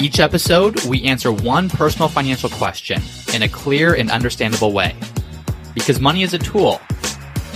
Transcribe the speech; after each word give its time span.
Each 0.00 0.18
episode, 0.18 0.82
we 0.86 1.04
answer 1.04 1.30
one 1.30 1.68
personal 1.68 2.08
financial 2.08 2.48
question 2.48 3.02
in 3.34 3.42
a 3.42 3.48
clear 3.50 3.92
and 3.92 4.10
understandable 4.10 4.72
way. 4.72 4.96
Because 5.74 6.00
money 6.00 6.22
is 6.22 6.32
a 6.32 6.38
tool, 6.38 6.80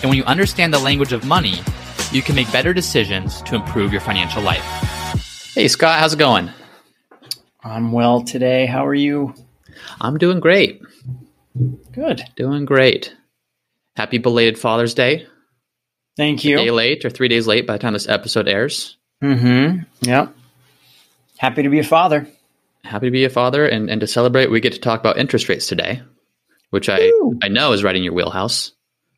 and 0.02 0.10
when 0.10 0.18
you 0.18 0.24
understand 0.24 0.74
the 0.74 0.78
language 0.78 1.14
of 1.14 1.24
money, 1.24 1.60
you 2.12 2.20
can 2.20 2.36
make 2.36 2.52
better 2.52 2.74
decisions 2.74 3.40
to 3.44 3.54
improve 3.54 3.92
your 3.92 4.02
financial 4.02 4.42
life. 4.42 4.62
Hey, 5.54 5.68
Scott, 5.68 5.98
how's 5.98 6.12
it 6.12 6.18
going? 6.18 6.50
I'm 7.62 7.92
well 7.92 8.22
today. 8.22 8.66
How 8.66 8.84
are 8.84 8.94
you? 8.94 9.34
I'm 9.98 10.18
doing 10.18 10.38
great. 10.38 10.82
Good. 11.92 12.24
Doing 12.36 12.66
great. 12.66 13.16
Happy 13.96 14.18
belated 14.18 14.58
Father's 14.58 14.92
Day. 14.92 15.26
Thank 16.18 16.44
you. 16.44 16.58
A 16.58 16.64
day 16.64 16.70
late 16.70 17.06
or 17.06 17.10
three 17.10 17.28
days 17.28 17.46
late 17.46 17.66
by 17.66 17.72
the 17.72 17.78
time 17.78 17.94
this 17.94 18.06
episode 18.06 18.48
airs. 18.48 18.98
Mm 19.22 19.40
hmm. 19.40 19.78
Yep. 20.02 20.36
Happy 21.38 21.62
to 21.62 21.68
be 21.68 21.78
a 21.78 21.84
father. 21.84 22.28
Happy 22.84 23.06
to 23.06 23.10
be 23.10 23.24
a 23.24 23.30
father 23.30 23.66
and, 23.66 23.88
and 23.90 24.00
to 24.00 24.06
celebrate, 24.06 24.50
we 24.50 24.60
get 24.60 24.72
to 24.74 24.78
talk 24.80 25.00
about 25.00 25.16
interest 25.18 25.48
rates 25.48 25.66
today, 25.66 26.02
which 26.70 26.88
I, 26.88 27.10
I 27.42 27.48
know 27.48 27.72
is 27.72 27.82
right 27.82 27.96
in 27.96 28.02
your 28.02 28.12
wheelhouse. 28.12 28.72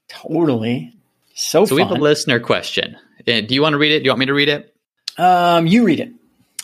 Totally. 0.08 0.92
So, 1.34 1.64
so 1.64 1.70
fun. 1.70 1.76
we 1.76 1.82
have 1.82 1.90
a 1.90 2.02
listener 2.02 2.40
question. 2.40 2.96
Uh, 3.26 3.40
Do 3.40 3.54
you 3.54 3.62
want 3.62 3.74
to 3.74 3.78
read 3.78 3.92
it? 3.92 4.00
Do 4.00 4.04
you 4.04 4.10
want 4.10 4.20
me 4.20 4.26
to 4.26 4.34
read 4.34 4.48
it? 4.48 4.74
Um, 5.18 5.66
you 5.66 5.84
read 5.84 6.00
it. 6.00 6.10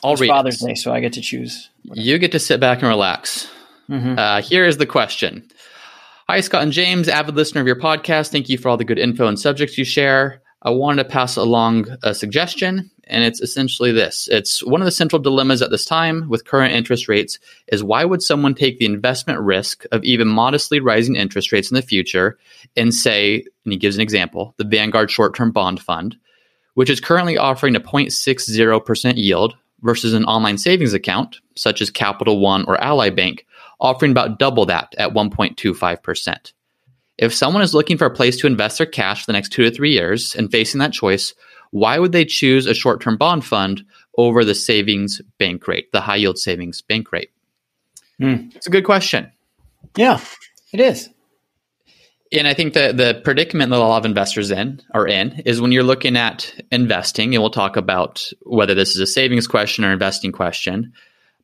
I'll 0.05 0.13
It's 0.13 0.21
read 0.21 0.29
Father's 0.29 0.63
it. 0.63 0.67
Day, 0.69 0.75
so 0.75 0.93
I 0.93 1.01
get 1.01 1.13
to 1.15 1.21
choose. 1.21 1.69
You 1.85 2.19
get 2.19 2.33
to 2.33 2.39
sit 2.39 2.61
back 2.61 2.79
and 2.79 2.89
relax. 2.89 3.51
Mhm. 3.91 4.19
Uh, 4.19 4.41
here 4.43 4.65
is 4.65 4.77
the 4.79 4.87
question. 4.87 5.47
Hi, 6.29 6.41
Scott 6.41 6.63
and 6.63 6.73
James, 6.73 7.09
avid 7.09 7.35
listener 7.37 7.61
of 7.61 7.67
your 7.67 7.77
podcast. 7.79 8.31
Thank 8.31 8.49
you 8.49 8.57
for 8.59 8.69
all 8.69 8.77
the 8.77 8.85
good 8.85 8.99
info 8.99 9.27
and 9.27 9.39
subjects 9.39 9.77
you 9.77 9.85
share. 9.85 10.41
I 10.63 10.71
wanted 10.71 11.03
to 11.03 11.09
pass 11.09 11.37
along 11.37 11.89
a 12.05 12.15
suggestion, 12.15 12.91
and 13.13 13.25
it's 13.25 13.41
essentially 13.41 13.93
this. 13.93 14.27
It's 14.33 14.65
one 14.65 14.81
of 14.81 14.87
the 14.87 14.91
central 14.91 15.21
dilemmas 15.21 15.61
at 15.61 15.71
this 15.71 15.85
time 15.85 16.29
with 16.29 16.47
current 16.47 16.75
interest 16.75 17.09
rates 17.09 17.39
is 17.69 17.85
why 17.85 18.05
would 18.05 18.23
someone 18.23 18.55
take 18.55 18.79
the 18.79 18.87
investment 18.87 19.39
risk 19.41 19.85
of 19.93 20.03
even 20.03 20.27
modestly 20.27 20.81
rising 20.81 21.15
interest 21.15 21.53
rates 21.53 21.71
in 21.71 21.75
the 21.75 21.83
future 21.83 22.39
and 22.77 22.95
say, 22.95 23.45
and 23.65 23.73
he 23.73 23.79
gives 23.79 23.97
an 23.97 24.03
example, 24.03 24.55
the 24.57 24.65
Vanguard 24.65 25.11
short-term 25.11 25.53
bond 25.53 25.81
fund, 25.81 26.17
which 26.75 26.89
is 26.89 27.01
currently 27.01 27.37
offering 27.37 27.77
a 27.77 27.81
0.60% 27.81 29.17
yield 29.17 29.55
versus 29.83 30.15
an 30.15 30.25
online 30.25 30.57
savings 30.57 30.95
account, 30.95 31.41
such 31.55 31.83
as 31.83 31.91
Capital 31.91 32.41
One 32.41 32.65
or 32.65 32.83
Ally 32.83 33.11
Bank, 33.11 33.47
offering 33.79 34.13
about 34.13 34.39
double 34.39 34.65
that 34.67 34.95
at 34.97 35.13
1.25%. 35.13 36.53
If 37.19 37.35
someone 37.35 37.63
is 37.63 37.75
looking 37.75 37.99
for 37.99 38.07
a 38.07 38.15
place 38.15 38.39
to 38.39 38.47
invest 38.47 38.79
their 38.79 38.87
cash 38.87 39.21
for 39.21 39.27
the 39.27 39.35
next 39.35 39.51
two 39.51 39.65
to 39.65 39.71
three 39.71 39.93
years 39.93 40.35
and 40.35 40.51
facing 40.51 40.79
that 40.79 40.93
choice, 40.93 41.35
why 41.73 41.99
would 41.99 42.13
they 42.13 42.25
choose 42.25 42.67
a 42.67 42.75
short 42.75 43.01
term 43.03 43.17
bond 43.17 43.45
fund 43.45 43.85
over 44.17 44.45
the 44.45 44.55
savings 44.55 45.21
bank 45.39 45.67
rate, 45.67 45.91
the 45.91 46.01
high 46.01 46.17
yield 46.17 46.39
savings 46.39 46.81
bank 46.81 47.11
rate? 47.11 47.31
Hmm. 48.19 48.49
It's 48.55 48.67
a 48.69 48.71
good 48.71 48.85
question. 48.85 49.33
Yeah, 49.97 50.21
it 50.73 50.81
is. 50.81 51.09
And 52.31 52.47
I 52.49 52.55
think 52.55 52.73
the 52.73 52.93
the 52.95 53.21
predicament 53.25 53.71
that 53.71 53.77
a 53.79 53.81
lot 53.81 53.99
of 53.99 54.07
investors 54.07 54.51
in 54.51 54.81
are 54.93 55.07
in 55.07 55.43
is 55.45 55.61
when 55.61 55.73
you're 55.73 55.83
looking 55.83 56.17
at 56.17 56.55
investing, 56.71 57.35
and 57.35 57.43
we'll 57.43 57.51
talk 57.51 57.77
about 57.77 58.31
whether 58.43 58.75
this 58.75 58.95
is 58.95 59.01
a 59.01 59.07
savings 59.07 59.47
question 59.47 59.85
or 59.85 59.93
investing 59.93 60.33
question. 60.33 60.93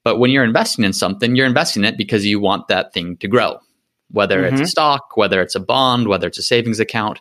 But 0.04 0.18
when 0.18 0.30
you're 0.30 0.44
investing 0.44 0.84
in 0.84 0.92
something, 0.94 1.36
you're 1.36 1.46
investing 1.46 1.84
in 1.84 1.92
it 1.92 1.98
because 1.98 2.24
you 2.24 2.40
want 2.40 2.68
that 2.68 2.94
thing 2.94 3.16
to 3.18 3.28
grow, 3.28 3.58
whether 4.10 4.46
it's 4.46 4.60
a 4.60 4.64
Mhm. 4.64 4.68
stock, 4.68 5.16
whether 5.16 5.42
it's 5.42 5.54
a 5.56 5.60
bond, 5.60 6.08
whether 6.08 6.26
it's 6.26 6.38
a 6.38 6.42
savings 6.42 6.80
account. 6.80 7.20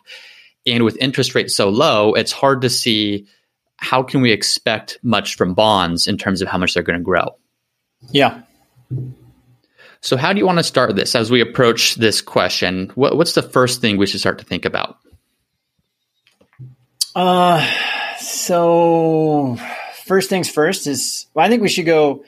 And 0.66 0.84
with 0.84 0.96
interest 0.98 1.34
rates 1.34 1.56
so 1.56 1.68
low, 1.68 2.14
it's 2.14 2.32
hard 2.32 2.60
to 2.62 2.70
see 2.70 3.26
how 3.76 4.02
can 4.02 4.20
we 4.20 4.32
expect 4.32 4.98
much 5.02 5.36
from 5.36 5.54
bonds 5.54 6.06
in 6.06 6.18
terms 6.18 6.42
of 6.42 6.48
how 6.48 6.58
much 6.58 6.74
they're 6.74 6.82
going 6.82 6.98
to 6.98 7.04
grow. 7.04 7.36
Yeah. 8.10 8.42
So, 10.00 10.16
how 10.16 10.32
do 10.32 10.38
you 10.38 10.46
want 10.46 10.58
to 10.58 10.64
start 10.64 10.94
this 10.94 11.14
as 11.14 11.30
we 11.30 11.40
approach 11.40 11.96
this 11.96 12.20
question? 12.20 12.90
What, 12.94 13.16
what's 13.16 13.32
the 13.32 13.42
first 13.42 13.80
thing 13.80 13.96
we 13.96 14.06
should 14.06 14.20
start 14.20 14.38
to 14.38 14.44
think 14.44 14.64
about? 14.64 14.98
Uh, 17.14 17.66
so 18.20 19.58
first 20.06 20.28
things 20.30 20.48
first 20.48 20.86
is 20.86 21.26
well, 21.34 21.44
I 21.44 21.48
think 21.48 21.62
we 21.62 21.68
should 21.68 21.86
go. 21.86 22.24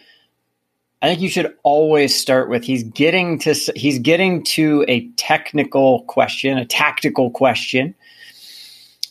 I 1.03 1.09
think 1.09 1.21
you 1.21 1.29
should 1.29 1.55
always 1.62 2.15
start 2.15 2.51
with 2.51 2.65
he's 2.65 2.83
getting 2.83 3.39
to 3.41 3.55
he's 3.77 3.99
getting 4.01 4.43
to 4.45 4.85
a 4.89 5.09
technical 5.11 6.03
question, 6.03 6.59
a 6.59 6.67
tactical 6.67 7.31
question. 7.31 7.95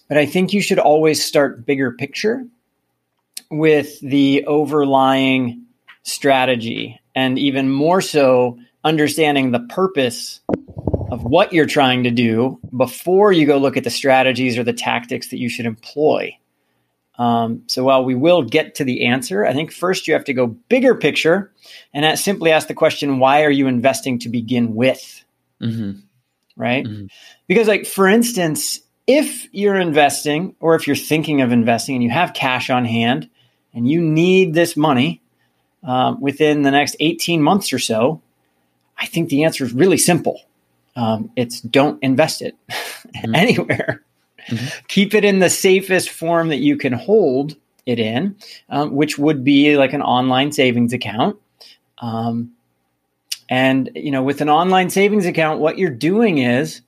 But 0.09 0.17
I 0.17 0.25
think 0.25 0.51
you 0.51 0.61
should 0.61 0.79
always 0.79 1.23
start 1.23 1.65
bigger 1.65 1.91
picture 1.91 2.45
with 3.49 3.99
the 4.01 4.43
overlying 4.45 5.65
strategy 6.03 6.99
and 7.15 7.39
even 7.39 7.71
more 7.71 8.01
so 8.01 8.57
understanding 8.83 9.51
the 9.51 9.59
purpose 9.59 10.41
of 11.11 11.23
what 11.23 11.53
you're 11.53 11.65
trying 11.65 12.03
to 12.03 12.11
do 12.11 12.59
before 12.75 13.31
you 13.31 13.45
go 13.45 13.57
look 13.57 13.77
at 13.77 13.83
the 13.83 13.89
strategies 13.89 14.57
or 14.57 14.63
the 14.63 14.73
tactics 14.73 15.29
that 15.29 15.39
you 15.39 15.49
should 15.49 15.65
employ. 15.65 16.35
Um, 17.17 17.63
so 17.67 17.83
while 17.83 18.05
we 18.05 18.15
will 18.15 18.43
get 18.43 18.75
to 18.75 18.83
the 18.83 19.05
answer, 19.05 19.45
I 19.45 19.53
think 19.53 19.73
first 19.73 20.07
you 20.07 20.13
have 20.13 20.23
to 20.25 20.33
go 20.33 20.47
bigger 20.47 20.95
picture 20.95 21.51
and 21.93 22.05
that 22.05 22.17
simply 22.17 22.51
ask 22.51 22.67
the 22.67 22.73
question, 22.73 23.19
why 23.19 23.43
are 23.43 23.51
you 23.51 23.67
investing 23.67 24.19
to 24.19 24.29
begin 24.29 24.73
with? 24.73 25.23
Mm-hmm. 25.61 25.99
Right? 26.55 26.85
Mhm. 26.85 27.09
Because, 27.47 27.67
like, 27.67 27.85
for 27.85 28.07
instance, 28.07 28.81
if 29.11 29.47
you're 29.51 29.75
investing 29.79 30.55
or 30.59 30.75
if 30.75 30.85
you're 30.85 30.95
thinking 30.95 31.41
of 31.41 31.51
investing 31.51 31.95
and 31.95 32.03
you 32.03 32.11
have 32.11 32.33
cash 32.35 32.69
on 32.69 32.85
hand 32.85 33.27
and 33.73 33.89
you 33.89 33.99
need 33.99 34.53
this 34.53 34.77
money 34.77 35.19
um, 35.83 36.21
within 36.21 36.61
the 36.61 36.69
next 36.69 36.95
18 36.99 37.41
months 37.41 37.73
or 37.73 37.79
so, 37.79 38.21
I 38.99 39.07
think 39.07 39.29
the 39.29 39.45
answer 39.45 39.63
is 39.63 39.73
really 39.73 39.97
simple. 39.97 40.41
Um, 40.95 41.31
it's 41.35 41.59
don't 41.59 41.97
invest 42.03 42.43
it 42.43 42.55
Mhm. 42.69 43.35
anywhere. 43.35 44.03
Mhm. 44.47 44.87
Keep 44.87 45.15
it 45.15 45.25
in 45.25 45.39
the 45.39 45.49
safest 45.49 46.09
form 46.11 46.49
that 46.49 46.57
you 46.59 46.77
can 46.77 46.93
hold 46.93 47.55
it 47.87 47.97
in, 47.99 48.35
um, 48.69 48.93
which 48.93 49.17
would 49.17 49.43
be 49.43 49.75
like 49.75 49.93
an 49.93 50.03
online 50.03 50.51
savings 50.51 50.93
account. 50.93 51.37
Um, 51.97 52.51
and 53.49 53.89
you 53.95 54.11
know, 54.11 54.21
with 54.21 54.41
an 54.41 54.49
online 54.49 54.91
savings 54.91 55.25
account, 55.25 55.59
what 55.59 55.79
you're 55.79 55.89
doing 55.89 56.37
is 56.37 56.81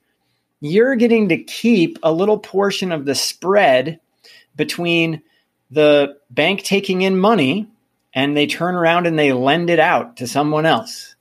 you're 0.62 0.96
getting 0.96 1.28
to 1.28 1.42
keep 1.42 1.98
a 2.02 2.12
little 2.12 2.38
portion 2.38 2.92
of 2.92 3.04
the 3.04 3.14
spread 3.14 4.00
between 4.56 5.22
the 5.70 6.16
bank 6.30 6.62
taking 6.62 7.02
in 7.02 7.18
money 7.18 7.68
and 8.14 8.36
they 8.36 8.46
turn 8.46 8.74
around 8.74 9.06
and 9.06 9.18
they 9.18 9.32
lend 9.32 9.70
it 9.70 9.80
out 9.80 10.16
to 10.18 10.26
someone 10.26 10.66
else 10.66 11.12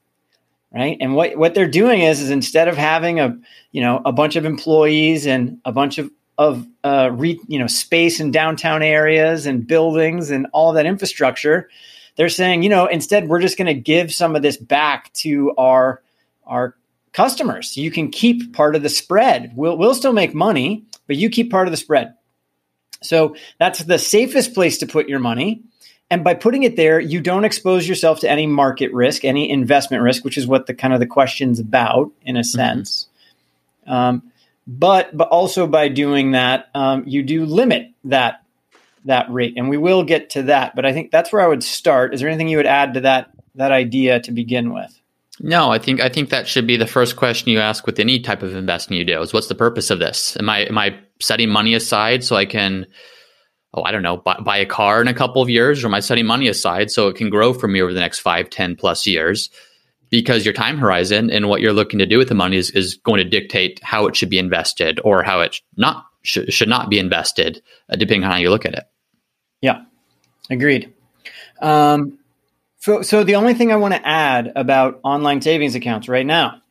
right? 0.74 0.98
And 1.00 1.16
what, 1.16 1.36
what 1.38 1.54
they're 1.54 1.68
doing 1.68 2.02
is 2.02 2.22
is 2.22 2.30
instead 2.30 2.68
of 2.68 2.78
having 2.78 3.20
a 3.20 3.38
you 3.72 3.82
know 3.82 4.02
a 4.06 4.12
bunch 4.12 4.36
of 4.36 4.46
employees 4.46 5.26
and 5.26 5.60
a 5.66 5.72
bunch 5.72 5.98
of 5.98 6.10
of 6.38 6.66
uh, 6.84 7.10
re, 7.12 7.40
you 7.48 7.60
know 7.60 7.68
space 7.68 8.20
in 8.20 8.32
downtown 8.32 8.82
areas 8.82 9.46
and 9.46 9.68
buildings 9.68 10.32
and 10.32 10.48
all 10.54 10.74
that 10.74 10.86
infrastructure 10.86 11.70
they're 12.16 12.30
saying 12.30 12.64
you 12.64 12.70
know 12.70 12.88
instead 12.88 13.28
we're 13.28 13.42
just 13.42 13.58
going 13.58 13.68
to 13.68 13.74
give 13.74 14.14
some 14.14 14.36
of 14.36 14.42
this 14.42 14.58
back 14.58 15.12
to 15.14 15.54
our 15.58 16.02
our 16.46 16.76
customers. 17.14 17.78
You 17.78 17.92
can 17.92 18.10
keep 18.10 18.54
part 18.54 18.76
of 18.76 18.84
the 18.84 18.90
spread. 18.90 19.54
We'll, 19.56 19.78
we'll 19.78 19.96
still 19.96 20.14
make 20.14 20.34
money 20.34 20.86
but 21.08 21.18
you 21.18 21.30
keep 21.30 21.52
part 21.52 21.68
of 21.68 21.72
the 21.72 21.78
spread. 21.78 22.14
So 23.04 23.36
that's 23.60 23.80
the 23.80 24.00
safest 24.00 24.54
place 24.54 24.78
to 24.78 24.88
put 24.88 25.10
your 25.10 25.20
money. 25.20 25.64
And 26.10 26.24
by 26.24 26.36
putting 26.36 26.64
it 26.64 26.78
there 26.78 27.00
you 27.02 27.20
don't 27.20 27.44
expose 27.44 27.88
yourself 27.88 28.22
to 28.22 28.30
any 28.30 28.48
market 28.48 28.94
risk 28.94 29.26
any 29.26 29.50
investment 29.50 30.04
risk 30.04 30.24
which 30.24 30.38
is 30.38 30.48
what 30.48 30.68
the 30.68 30.74
kind 30.74 30.94
of 30.94 31.00
the 31.00 31.08
question's 31.08 31.60
about 31.60 32.12
in 32.22 32.38
a 32.38 32.44
sense. 32.44 33.08
Um, 33.88 34.32
but 34.68 35.16
but 35.18 35.30
also 35.30 35.68
by 35.68 35.90
doing 35.90 36.32
that 36.32 36.70
um, 36.76 37.04
you 37.08 37.24
do 37.24 37.46
limit 37.46 37.92
that 38.06 38.44
that 39.06 39.32
rate. 39.32 39.56
And 39.58 39.70
we 39.70 39.78
will 39.78 40.04
get 40.04 40.32
to 40.32 40.44
that 40.44 40.76
but 40.76 40.86
i 40.86 40.94
think 40.94 41.12
that's 41.12 41.34
where 41.34 41.42
i 41.42 41.48
would 41.48 41.64
start. 41.64 42.14
Is 42.14 42.22
there 42.22 42.30
anything 42.30 42.48
you 42.48 42.58
would 42.58 42.66
add 42.66 42.94
to 42.94 43.02
that 43.02 43.32
that 43.56 43.72
idea 43.72 44.22
to 44.22 44.32
begin 44.32 44.74
with 44.74 45.01
No, 45.44 45.72
I 45.72 45.80
think 45.80 46.00
I 46.00 46.10
think 46.10 46.30
that 46.30 46.48
should 46.48 46.68
be 46.68 46.78
the 46.78 46.86
first 46.86 47.16
question 47.16 47.50
you 47.50 47.60
ask 47.60 47.86
with 47.86 48.00
any 48.00 48.20
type 48.20 48.44
of 48.44 48.56
investing 48.56 48.96
you 48.96 49.04
do 49.04 49.22
is 49.22 49.34
what's 49.34 49.48
the 49.48 49.56
purpose 49.56 49.90
of 49.90 50.00
this? 50.00 50.38
Am 50.38 50.48
I 50.50 50.60
am 50.60 50.78
I 50.78 51.00
setting 51.20 51.50
money 51.50 51.74
aside 51.74 52.24
so 52.24 52.36
I 52.36 52.46
can 52.46 52.86
oh 53.74 53.82
I 53.82 53.92
don't 53.92 54.04
know 54.04 54.18
buy, 54.18 54.38
buy 54.40 54.58
a 54.58 54.66
car 54.66 55.02
in 55.02 55.08
a 55.08 55.14
couple 55.14 55.42
of 55.42 55.50
years 55.50 55.84
or 55.84 55.88
am 55.88 55.96
I 55.96 56.00
setting 56.00 56.28
money 56.28 56.48
aside 56.48 56.92
so 56.92 57.08
it 57.08 57.16
can 57.16 57.32
grow 57.32 57.54
for 57.54 57.68
me 57.68 57.82
over 57.82 57.92
the 57.92 58.00
next 58.00 58.20
five 58.20 58.50
ten 58.50 58.76
plus 58.76 59.08
years? 59.08 59.50
because 60.12 60.46
your 60.46 60.54
time 60.54 60.78
horizon 60.78 61.32
and 61.32 61.48
what 61.48 61.62
you're 61.62 61.74
looking 61.74 61.98
to 61.98 62.06
do 62.06 62.20
with 62.20 62.30
the 62.30 62.36
money 62.36 62.58
is, 62.58 62.70
is 62.72 62.96
going 62.96 63.18
to 63.18 63.24
dictate 63.24 63.80
how 63.82 64.06
it 64.06 64.16
should 64.16 64.30
be 64.30 64.38
invested 64.38 65.00
or 65.04 65.24
how 65.24 65.40
it 65.40 65.60
not 65.78 66.06
should, 66.22 66.54
should 66.54 66.70
not 66.70 66.90
be 66.90 67.00
invested, 67.00 67.64
uh, 67.90 67.96
depending 67.96 68.24
on 68.24 68.32
how 68.32 68.38
you 68.38 68.50
look 68.52 68.66
at 68.66 68.74
it. 68.74 68.84
Yeah, 69.62 69.82
agreed. 70.50 70.94
Um, 71.62 72.20
so, 72.82 73.04
so 73.04 73.24
the 73.24 73.36
only 73.36 73.54
thing 73.54 73.72
I 73.72 73.76
want 73.76 73.94
to 73.94 74.08
add 74.08 74.54
about 74.56 75.00
online 75.04 75.40
savings 75.44 75.76
accounts 75.76 76.10
right 76.10 76.26
now, 76.26 76.64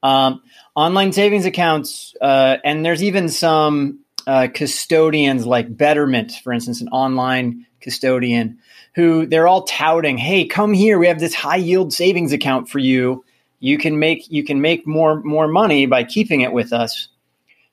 um, 0.00 0.42
online 0.76 1.12
savings 1.12 1.44
accounts, 1.44 2.14
uh, 2.20 2.58
and 2.64 2.84
there's 2.84 3.02
even 3.02 3.28
some 3.28 3.98
uh, 4.28 4.46
custodians 4.54 5.44
like 5.44 5.76
Betterment, 5.76 6.30
for 6.44 6.52
instance, 6.52 6.80
an 6.80 6.88
online 6.90 7.66
custodian, 7.80 8.58
who 8.94 9.26
they're 9.26 9.48
all 9.48 9.64
touting, 9.64 10.18
"Hey, 10.18 10.46
come 10.46 10.72
here, 10.72 11.00
we 11.00 11.08
have 11.08 11.18
this 11.18 11.34
high 11.34 11.56
yield 11.56 11.92
savings 11.92 12.32
account 12.32 12.68
for 12.68 12.78
you. 12.78 13.24
You 13.58 13.76
can 13.76 13.98
make 13.98 14.30
you 14.30 14.44
can 14.44 14.60
make 14.60 14.86
more 14.86 15.20
more 15.22 15.48
money 15.48 15.86
by 15.86 16.04
keeping 16.04 16.42
it 16.42 16.52
with 16.52 16.72
us." 16.72 17.08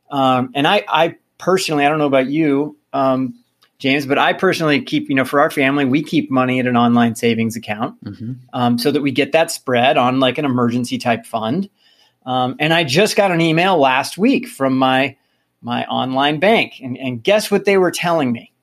Um, 0.10 0.50
and 0.56 0.68
I, 0.68 0.84
I 0.88 1.16
personally, 1.38 1.86
I 1.86 1.90
don't 1.90 2.00
know 2.00 2.08
about 2.08 2.28
you, 2.28 2.76
um, 2.92 3.36
James, 3.80 4.08
but 4.08 4.18
I 4.18 4.34
personally 4.34 4.82
keep, 4.82 5.08
you 5.08 5.16
know, 5.16 5.26
for 5.26 5.40
our 5.40 5.52
family, 5.52 5.86
we 5.86 6.02
keep 6.02 6.32
money 6.32 6.60
at 6.60 6.66
an 6.66 6.76
online 6.76 7.16
savings 7.16 7.56
account 7.56 8.04
mm-hmm. 8.04 8.34
um, 8.54 8.80
so 8.80 8.92
that 8.92 9.02
we 9.02 9.12
get 9.12 9.34
that 9.34 9.52
spread 9.52 9.98
on 9.98 10.20
like 10.20 10.40
an 10.40 10.46
emergency 10.46 10.98
type 10.98 11.26
fund. 11.26 11.70
Um, 12.26 12.56
and 12.60 12.74
I 12.74 12.84
just 12.84 13.16
got 13.16 13.32
an 13.32 13.40
email 13.40 13.78
last 13.78 14.18
week 14.18 14.48
from 14.48 14.78
my 14.78 15.16
my 15.62 15.86
online 15.86 16.40
bank, 16.40 16.74
and, 16.84 16.98
and 16.98 17.24
guess 17.24 17.50
what 17.50 17.66
they 17.66 17.78
were 17.78 17.90
telling 17.90 18.32
me? 18.32 18.54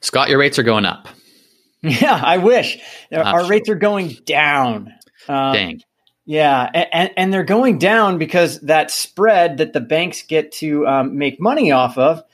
Scott, 0.00 0.28
your 0.28 0.38
rates 0.38 0.58
are 0.58 0.64
going 0.64 0.84
up. 0.84 1.08
Yeah, 1.80 2.20
I 2.20 2.38
wish 2.38 2.76
Not 3.12 3.26
our 3.26 3.40
sure. 3.42 3.50
rates 3.50 3.68
are 3.68 3.76
going 3.76 4.16
down. 4.24 4.92
Um, 5.28 5.52
Dang. 5.52 5.82
Yeah, 6.24 6.68
and, 6.74 7.12
and 7.16 7.32
they're 7.32 7.44
going 7.44 7.78
down 7.78 8.18
because 8.18 8.58
that 8.62 8.90
spread 8.90 9.58
that 9.58 9.72
the 9.72 9.80
banks 9.80 10.22
get 10.22 10.50
to 10.54 10.84
um, 10.88 11.16
make 11.16 11.40
money 11.40 11.70
off 11.70 11.96
of, 11.96 12.24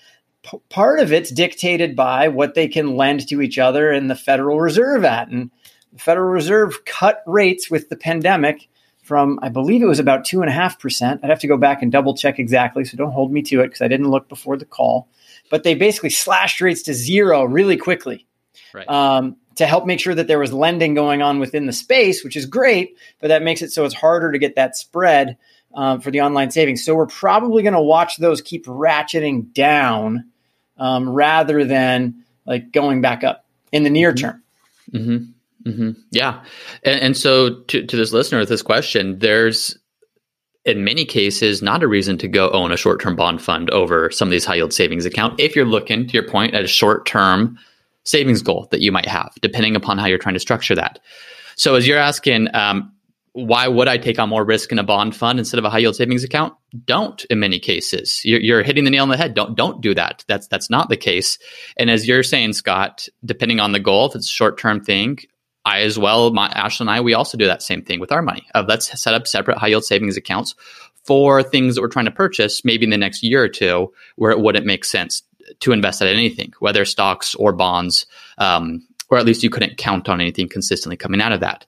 p- 0.45 0.61
part 0.69 1.01
of 1.01 1.13
it's 1.13 1.31
dictated 1.31 1.97
by 1.97 2.29
what 2.29 2.55
they 2.55 2.69
can 2.69 2.97
lend 2.97 3.27
to 3.29 3.41
each 3.41 3.59
other 3.59 3.91
and 3.91 4.11
the 4.11 4.15
Federal 4.15 4.61
Reserve 4.61 5.05
at. 5.05 5.29
And 5.29 5.51
the 5.93 5.99
Federal 5.99 6.31
Reserve 6.31 6.85
cut 6.85 7.23
rates 7.27 7.71
with 7.71 7.89
the 7.89 7.97
pandemic 7.97 8.69
from, 9.03 9.39
I 9.43 9.49
believe 9.49 9.83
it 9.83 9.87
was 9.87 9.99
about 9.99 10.25
2.5%. 10.25 11.21
I'd 11.23 11.31
have 11.31 11.41
to 11.41 11.47
go 11.47 11.57
back 11.57 11.83
and 11.83 11.91
double 11.91 12.15
check 12.17 12.39
exactly, 12.39 12.85
so 12.85 12.97
don't 12.97 13.13
hold 13.13 13.33
me 13.33 13.43
to 13.43 13.61
it 13.61 13.69
because 13.69 13.83
I 13.83 13.89
didn't 13.89 14.11
look 14.11 14.29
before 14.29 14.57
the 14.57 14.65
call. 14.65 15.09
But 15.51 15.63
they 15.63 15.75
basically 15.75 16.11
slashed 16.11 16.61
rates 16.61 16.83
to 16.83 16.95
zero 16.95 17.45
really 17.45 17.77
quickly. 17.77 18.27
Right. 18.73 18.89
Um, 18.89 19.37
to 19.57 19.67
help 19.67 19.87
make 19.87 20.01
sure 20.01 20.15
that 20.15 20.27
there 20.27 20.39
was 20.39 20.53
lending 20.53 20.95
going 20.95 21.23
on 21.23 21.39
within 21.39 21.67
the 21.67 21.73
space, 21.73 22.25
which 22.25 22.37
is 22.37 22.45
great, 22.45 22.97
but 23.21 23.29
that 23.29 23.43
makes 23.43 23.63
it 23.63 23.73
so 23.73 23.85
it's 23.85 23.95
harder 23.95 24.33
to 24.33 24.39
get 24.39 24.57
that 24.57 24.77
spread 24.77 25.37
um, 25.75 26.01
for 26.01 26.11
the 26.11 26.23
online 26.23 26.51
savings. 26.51 26.85
So 26.85 26.95
we're 26.95 27.07
probably 27.07 27.63
going 27.63 27.75
to 27.75 27.81
watch 27.81 28.17
those 28.17 28.41
keep 28.41 28.67
ratcheting 28.67 29.53
down 29.53 30.25
um, 30.79 31.09
rather 31.09 31.65
than 31.65 32.25
like 32.47 32.73
going 32.73 33.01
back 33.01 33.25
up 33.25 33.45
in 33.73 33.83
the 33.83 33.91
near 33.91 34.13
mm-hmm. 34.13 34.27
term. 34.27 34.43
Mm-hmm. 34.93 35.71
Mm-hmm. 35.71 35.91
Yeah, 36.11 36.45
and, 36.83 37.01
and 37.01 37.17
so 37.17 37.63
to 37.63 37.87
to 37.87 37.97
this 37.97 38.13
listener 38.13 38.39
with 38.39 38.51
this 38.51 38.63
question, 38.63 39.19
there's 39.19 39.79
in 40.65 40.85
many 40.85 41.05
cases 41.05 41.63
not 41.63 41.83
a 41.83 41.89
reason 41.89 42.17
to 42.19 42.29
go 42.29 42.51
own 42.51 42.73
a 42.73 42.77
short 42.77 43.01
term 43.01 43.17
bond 43.17 43.41
fund 43.41 43.71
over 43.71 44.11
some 44.11 44.29
of 44.29 44.31
these 44.33 44.45
high 44.45 44.57
yield 44.57 44.73
savings 44.73 45.05
account 45.05 45.39
if 45.39 45.55
you're 45.55 45.65
looking 45.65 46.07
to 46.07 46.13
your 46.13 46.27
point 46.29 46.55
at 46.55 46.65
a 46.65 46.69
short 46.69 47.07
term 47.07 47.59
savings 48.05 48.43
goal 48.43 48.69
that 48.71 48.81
you 48.81 48.93
might 48.93 49.07
have, 49.07 49.33
depending 49.41 49.75
upon 49.77 49.99
how 49.99 50.07
you're 50.07 50.19
trying 50.19 50.35
to 50.35 50.41
structure 50.41 50.75
that. 50.75 50.99
So, 51.57 51.75
as 51.75 51.87
you're 51.87 51.99
asking, 51.99 52.55
um, 52.55 52.93
why 53.35 53.67
would 53.67 53.89
I 53.89 53.99
take 53.99 54.21
on 54.21 54.29
more 54.29 54.45
risk 54.45 54.71
in 54.71 54.79
a 54.79 54.85
bond 54.85 55.17
fund 55.17 55.41
instead 55.41 55.59
of 55.59 55.65
a 55.65 55.71
high 55.71 55.79
yield 55.79 55.97
savings 55.97 56.23
account? 56.23 56.55
Don't 56.87 57.25
in 57.25 57.41
many 57.41 57.59
cases. 57.59 58.21
You're, 58.25 58.41
you're, 58.41 58.63
hitting 58.63 58.85
the 58.85 58.91
nail 58.91 59.03
on 59.03 59.09
the 59.09 59.17
head. 59.17 59.35
Don't 59.35 59.57
don't 59.57 59.81
do 59.81 59.93
that. 59.95 60.25
That's 60.29 60.47
that's 60.47 60.71
not 60.71 60.89
the 60.89 60.97
case. 60.97 61.39
And 61.77 61.91
as 61.91 62.07
you're 62.07 62.23
saying, 62.23 62.53
Scott, 62.53 63.09
depending 63.25 63.59
on 63.59 63.73
the 63.73 63.81
goal, 63.81 64.07
if 64.07 64.15
it's 64.15 64.27
a 64.27 64.33
short 64.33 64.57
term 64.57 64.81
thing, 64.81 65.19
I 65.65 65.81
as 65.81 65.99
well, 65.99 66.33
my, 66.33 66.47
Ashley 66.47 66.85
and 66.85 66.91
I, 66.91 67.01
we 67.01 67.15
also 67.15 67.37
do 67.37 67.47
that 67.47 67.61
same 67.61 67.83
thing 67.83 67.99
with 67.99 68.13
our 68.13 68.23
money. 68.23 68.47
Uh, 68.55 68.65
let's 68.69 69.01
set 69.01 69.15
up 69.15 69.27
separate 69.27 69.59
high 69.59 69.69
yield 69.69 69.85
savings 69.85 70.17
accounts 70.17 70.55
for 71.03 71.43
things 71.43 71.75
that 71.75 71.81
we're 71.81 71.89
trying 71.89 72.05
to 72.05 72.13
purchase, 72.13 72.65
maybe 72.65 72.85
in 72.85 72.91
the 72.91 72.97
next 72.97 73.25
year 73.25 73.43
or 73.43 73.49
two, 73.49 73.93
where 74.15 74.31
it 74.31 74.41
wouldn't 74.41 74.65
make 74.65 74.85
sense 74.85 75.23
to 75.59 75.73
invest 75.73 76.01
in 76.01 76.07
anything, 76.07 76.53
whether 76.61 76.85
stocks 76.85 77.35
or 77.35 77.53
bonds, 77.53 78.07
um, 78.39 78.87
or 79.11 79.19
at 79.19 79.27
least 79.27 79.43
you 79.43 79.51
couldn't 79.51 79.77
count 79.77 80.09
on 80.09 80.21
anything 80.21 80.49
consistently 80.49 80.97
coming 80.97 81.21
out 81.21 81.33
of 81.33 81.41
that. 81.41 81.67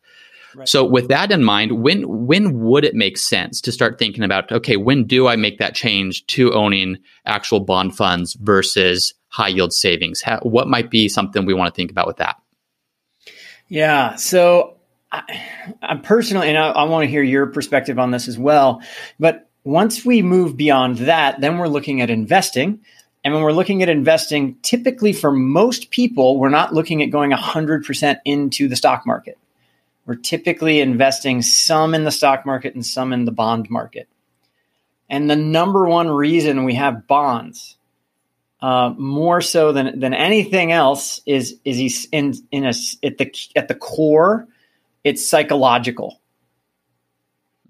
Right. 0.56 0.66
So, 0.66 0.84
with 0.86 1.08
that 1.08 1.30
in 1.30 1.44
mind, 1.44 1.82
when 1.82 2.26
when 2.26 2.60
would 2.60 2.82
it 2.82 2.94
make 2.94 3.18
sense 3.18 3.60
to 3.60 3.70
start 3.70 3.98
thinking 3.98 4.24
about 4.24 4.50
okay, 4.50 4.78
when 4.78 5.04
do 5.04 5.26
I 5.26 5.36
make 5.36 5.58
that 5.58 5.74
change 5.74 6.26
to 6.28 6.50
owning 6.54 6.96
actual 7.26 7.60
bond 7.60 7.94
funds 7.94 8.38
versus 8.40 9.12
high 9.28 9.48
yield 9.48 9.74
savings? 9.74 10.22
How, 10.22 10.38
what 10.40 10.66
might 10.66 10.90
be 10.90 11.10
something 11.10 11.44
we 11.44 11.52
want 11.52 11.74
to 11.74 11.76
think 11.76 11.90
about 11.90 12.06
with 12.06 12.16
that? 12.16 12.36
Yeah. 13.68 14.14
So, 14.14 14.78
I, 15.12 15.22
I 15.82 15.96
personally, 15.96 16.48
and 16.48 16.56
I, 16.56 16.70
I 16.70 16.84
want 16.84 17.04
to 17.04 17.10
hear 17.10 17.22
your 17.22 17.46
perspective 17.48 17.98
on 17.98 18.10
this 18.10 18.26
as 18.26 18.38
well. 18.38 18.80
But 19.20 19.50
once 19.64 20.06
we 20.06 20.22
move 20.22 20.56
beyond 20.56 20.98
that, 20.98 21.38
then 21.42 21.58
we're 21.58 21.68
looking 21.68 22.00
at 22.00 22.08
investing. 22.08 22.80
And 23.24 23.34
when 23.34 23.42
we're 23.42 23.52
looking 23.52 23.82
at 23.82 23.90
investing, 23.90 24.56
typically 24.62 25.12
for 25.12 25.32
most 25.32 25.90
people, 25.90 26.38
we're 26.38 26.48
not 26.48 26.72
looking 26.72 27.02
at 27.02 27.10
going 27.10 27.32
100% 27.32 28.18
into 28.24 28.68
the 28.68 28.76
stock 28.76 29.04
market. 29.04 29.36
We're 30.06 30.14
typically 30.14 30.80
investing 30.80 31.42
some 31.42 31.94
in 31.94 32.04
the 32.04 32.12
stock 32.12 32.46
market 32.46 32.74
and 32.74 32.86
some 32.86 33.12
in 33.12 33.24
the 33.24 33.32
bond 33.32 33.68
market. 33.68 34.08
And 35.10 35.28
the 35.28 35.36
number 35.36 35.86
one 35.86 36.08
reason 36.08 36.64
we 36.64 36.74
have 36.74 37.06
bonds, 37.06 37.76
uh, 38.60 38.94
more 38.96 39.40
so 39.40 39.72
than, 39.72 40.00
than 40.00 40.14
anything 40.14 40.72
else, 40.72 41.20
is 41.26 41.58
is 41.64 42.08
in 42.12 42.34
in 42.50 42.64
a 42.64 42.72
at 43.04 43.18
the 43.18 43.32
at 43.54 43.68
the 43.68 43.74
core, 43.74 44.48
it's 45.04 45.28
psychological. 45.28 46.20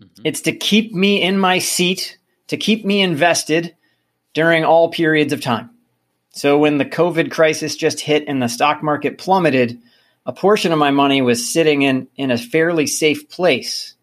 Mm-hmm. 0.01 0.23
It's 0.25 0.43
to 0.43 0.53
keep 0.53 0.93
me 0.93 1.23
in 1.23 1.39
my 1.39 1.59
seat, 1.59 2.19
to 2.49 2.57
keep 2.57 2.85
me 2.85 3.03
invested, 3.03 3.75
during 4.35 4.65
all 4.65 4.91
periods 4.91 5.33
of 5.33 5.41
time. 5.41 5.71
So 6.31 6.59
when 6.59 6.77
the 6.77 6.85
COVID 6.85 7.31
crisis 7.31 7.77
just 7.77 8.01
hit 8.01 8.25
and 8.29 8.43
the 8.43 8.49
stock 8.49 8.83
market 8.83 9.17
plummeted, 9.17 9.81
a 10.27 10.33
portion 10.33 10.73
of 10.73 10.79
my 10.79 10.91
money 10.91 11.23
was 11.23 11.51
sitting 11.51 11.83
in, 11.83 12.09
in 12.17 12.33
a 12.33 12.37
fairly 12.37 12.87
safe 12.87 13.29
place. 13.29 13.95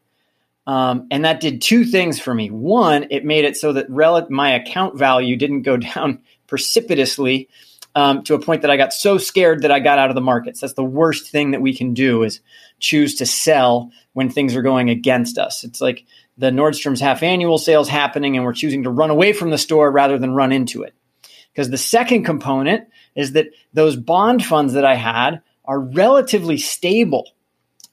Um, 0.65 1.08
and 1.12 1.25
that 1.25 1.42
did 1.42 1.62
two 1.62 1.84
things 1.84 2.20
for 2.20 2.34
me. 2.34 2.50
One, 2.50 3.08
it 3.12 3.25
made 3.25 3.44
it 3.44 3.58
so 3.58 3.74
that 3.74 3.89
rel- 3.89 4.25
my 4.30 4.53
account 4.53 4.98
value 4.98 5.36
didn't 5.36 5.63
go 5.63 5.75
down 5.96 6.20
precipitously 6.48 7.50
um, 7.96 8.24
to 8.24 8.34
a 8.34 8.39
point 8.39 8.62
that 8.62 8.72
I 8.72 8.77
got 8.77 8.94
so 8.94 9.18
scared 9.18 9.63
that 9.63 9.72
I 9.72 9.82
got 9.82 10.00
out 10.00 10.10
of 10.10 10.15
the 10.15 10.22
markets. 10.22 10.62
That's 10.62 10.74
the 10.74 10.84
worst 10.84 11.30
thing 11.30 11.51
that 11.51 11.62
we 11.62 11.75
can 11.75 11.94
do 11.94 12.24
is 12.24 12.39
choose 12.80 13.15
to 13.15 13.25
sell 13.25 13.92
when 14.13 14.30
things 14.30 14.56
are 14.56 14.62
going 14.62 14.89
against 14.89 15.38
us. 15.38 15.63
It's 15.63 15.82
like 15.82 16.06
the 16.38 16.50
Nordstrom's 16.50 17.01
half 17.01 17.22
annual 17.22 17.58
sales 17.58 17.89
happening 17.89 18.38
and 18.38 18.46
we're 18.46 18.53
choosing 18.53 18.84
to 18.84 18.89
run 18.89 19.10
away 19.10 19.34
from 19.34 19.50
the 19.50 19.58
store 19.58 19.92
rather 19.92 20.18
than 20.18 20.34
run 20.34 20.51
into 20.51 20.84
it. 20.84 20.94
Because 21.51 21.70
the 21.70 21.77
second 21.77 22.24
component 22.24 22.88
is 23.13 23.34
that 23.34 23.50
those 23.74 23.96
bond 23.96 24.44
funds 24.44 24.74
that 24.74 24.86
I 24.86 24.96
had 24.96 25.42
are 25.65 25.79
relatively 25.79 26.58
stable 26.58 27.29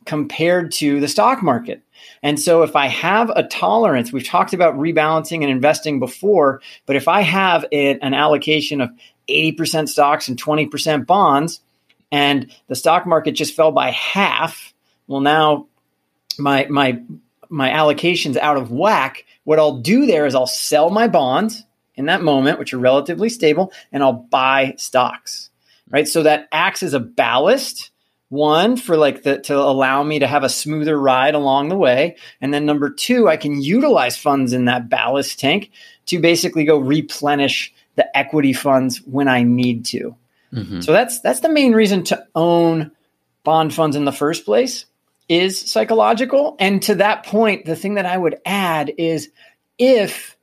compared 0.04 0.72
to 0.72 1.00
the 1.00 1.08
stock 1.08 1.42
market. 1.42 1.82
And 2.22 2.40
so 2.40 2.62
if 2.62 2.74
I 2.74 2.86
have 2.86 3.30
a 3.30 3.42
tolerance, 3.42 4.12
we've 4.12 4.26
talked 4.26 4.54
about 4.54 4.74
rebalancing 4.74 5.42
and 5.42 5.50
investing 5.50 6.00
before, 6.00 6.62
but 6.86 6.96
if 6.96 7.08
I 7.08 7.20
have 7.20 7.64
a, 7.70 7.98
an 7.98 8.14
allocation 8.14 8.80
of 8.80 8.90
80% 9.28 9.88
stocks 9.88 10.28
and 10.28 10.42
20% 10.42 11.06
bonds, 11.06 11.60
and 12.10 12.50
the 12.66 12.74
stock 12.74 13.06
market 13.06 13.32
just 13.32 13.54
fell 13.54 13.72
by 13.72 13.90
half, 13.90 14.74
well, 15.06 15.20
now 15.20 15.66
my 16.38 16.66
my 16.68 17.00
my 17.48 17.70
allocations 17.70 18.36
out 18.36 18.56
of 18.56 18.70
whack, 18.70 19.24
what 19.44 19.58
I'll 19.58 19.78
do 19.78 20.06
there 20.06 20.26
is 20.26 20.34
I'll 20.34 20.46
sell 20.46 20.90
my 20.90 21.08
bonds 21.08 21.64
in 21.94 22.06
that 22.06 22.22
moment, 22.22 22.58
which 22.58 22.72
are 22.72 22.78
relatively 22.78 23.28
stable, 23.28 23.72
and 23.92 24.02
I'll 24.02 24.12
buy 24.12 24.74
stocks. 24.76 25.49
Right. 25.90 26.06
So 26.06 26.22
that 26.22 26.48
acts 26.52 26.82
as 26.82 26.94
a 26.94 27.00
ballast, 27.00 27.90
one, 28.28 28.76
for 28.76 28.96
like 28.96 29.24
the 29.24 29.40
to 29.40 29.56
allow 29.56 30.02
me 30.02 30.20
to 30.20 30.26
have 30.26 30.44
a 30.44 30.48
smoother 30.48 30.98
ride 30.98 31.34
along 31.34 31.68
the 31.68 31.76
way. 31.76 32.16
And 32.40 32.54
then 32.54 32.64
number 32.64 32.90
two, 32.90 33.28
I 33.28 33.36
can 33.36 33.60
utilize 33.60 34.16
funds 34.16 34.52
in 34.52 34.66
that 34.66 34.88
ballast 34.88 35.40
tank 35.40 35.70
to 36.06 36.20
basically 36.20 36.64
go 36.64 36.78
replenish 36.78 37.74
the 37.96 38.16
equity 38.16 38.52
funds 38.52 38.98
when 38.98 39.26
I 39.26 39.42
need 39.42 39.84
to. 39.86 40.14
Mm-hmm. 40.52 40.80
So 40.80 40.92
that's 40.92 41.20
that's 41.20 41.40
the 41.40 41.48
main 41.48 41.72
reason 41.72 42.04
to 42.04 42.24
own 42.34 42.92
bond 43.42 43.74
funds 43.74 43.96
in 43.96 44.04
the 44.04 44.12
first 44.12 44.44
place 44.44 44.86
is 45.28 45.60
psychological. 45.60 46.56
And 46.58 46.82
to 46.82 46.96
that 46.96 47.24
point, 47.24 47.64
the 47.64 47.76
thing 47.76 47.94
that 47.94 48.06
I 48.06 48.16
would 48.16 48.40
add 48.44 48.92
is 48.98 49.30
if, 49.78 50.36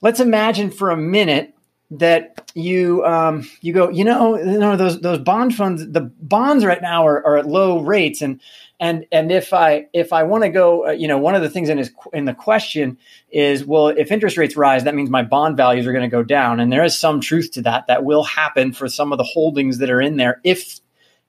let's 0.00 0.20
imagine 0.20 0.70
for 0.70 0.90
a 0.90 0.96
minute 0.96 1.54
that 1.92 2.50
you 2.54 3.04
um, 3.04 3.48
you 3.60 3.72
go, 3.72 3.88
you 3.90 4.04
know, 4.04 4.38
you 4.38 4.58
know 4.58 4.76
those 4.76 5.00
those 5.00 5.18
bond 5.18 5.54
funds, 5.54 5.86
the 5.88 6.00
bonds 6.00 6.64
right 6.64 6.80
now 6.80 7.06
are, 7.06 7.26
are 7.26 7.38
at 7.38 7.46
low 7.46 7.80
rates, 7.80 8.22
and 8.22 8.40
and 8.78 9.06
and 9.10 9.32
if 9.32 9.52
I 9.52 9.86
if 9.92 10.12
I 10.12 10.22
want 10.22 10.44
to 10.44 10.50
go, 10.50 10.88
uh, 10.88 10.90
you 10.92 11.08
know, 11.08 11.18
one 11.18 11.34
of 11.34 11.42
the 11.42 11.50
things 11.50 11.68
in 11.68 11.78
his 11.78 11.90
in 12.12 12.26
the 12.26 12.34
question 12.34 12.98
is, 13.30 13.64
well, 13.64 13.88
if 13.88 14.12
interest 14.12 14.36
rates 14.36 14.56
rise, 14.56 14.84
that 14.84 14.94
means 14.94 15.10
my 15.10 15.22
bond 15.22 15.56
values 15.56 15.86
are 15.86 15.92
going 15.92 16.08
to 16.08 16.16
go 16.16 16.22
down, 16.22 16.60
and 16.60 16.72
there 16.72 16.84
is 16.84 16.96
some 16.96 17.20
truth 17.20 17.52
to 17.52 17.62
that. 17.62 17.88
That 17.88 18.04
will 18.04 18.24
happen 18.24 18.72
for 18.72 18.88
some 18.88 19.12
of 19.12 19.18
the 19.18 19.24
holdings 19.24 19.78
that 19.78 19.90
are 19.90 20.00
in 20.00 20.16
there 20.16 20.40
if 20.44 20.80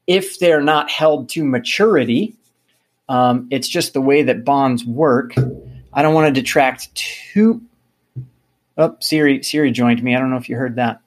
if 0.05 0.37
they're 0.39 0.61
not 0.61 0.89
held 0.91 1.29
to 1.29 1.43
maturity. 1.43 2.35
Um, 3.09 3.47
it's 3.51 3.67
just 3.67 3.93
the 3.93 4.01
way 4.01 4.23
that 4.23 4.45
bonds 4.45 4.85
work. 4.85 5.33
I 5.91 6.01
don't 6.01 6.13
want 6.13 6.33
to 6.33 6.41
detract 6.41 6.93
too 6.95 7.61
Oh, 8.77 8.95
Siri, 8.99 9.43
Siri 9.43 9.71
joined 9.71 10.01
me. 10.01 10.15
I 10.15 10.19
don't 10.19 10.29
know 10.29 10.37
if 10.37 10.49
you 10.49 10.55
heard 10.55 10.75
that. 10.75 11.01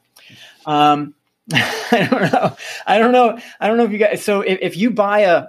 Um, 0.67 1.15
I 1.53 2.09
don't 2.11 2.33
know. 2.33 2.57
I 2.87 2.99
don't 2.99 3.13
know. 3.13 3.39
I 3.61 3.69
don't 3.69 3.77
know 3.77 3.85
if 3.85 3.93
you 3.93 3.99
guys. 3.99 4.25
So 4.25 4.41
if, 4.41 4.59
if 4.63 4.77
you 4.77 4.91
buy 4.91 5.21
a, 5.21 5.49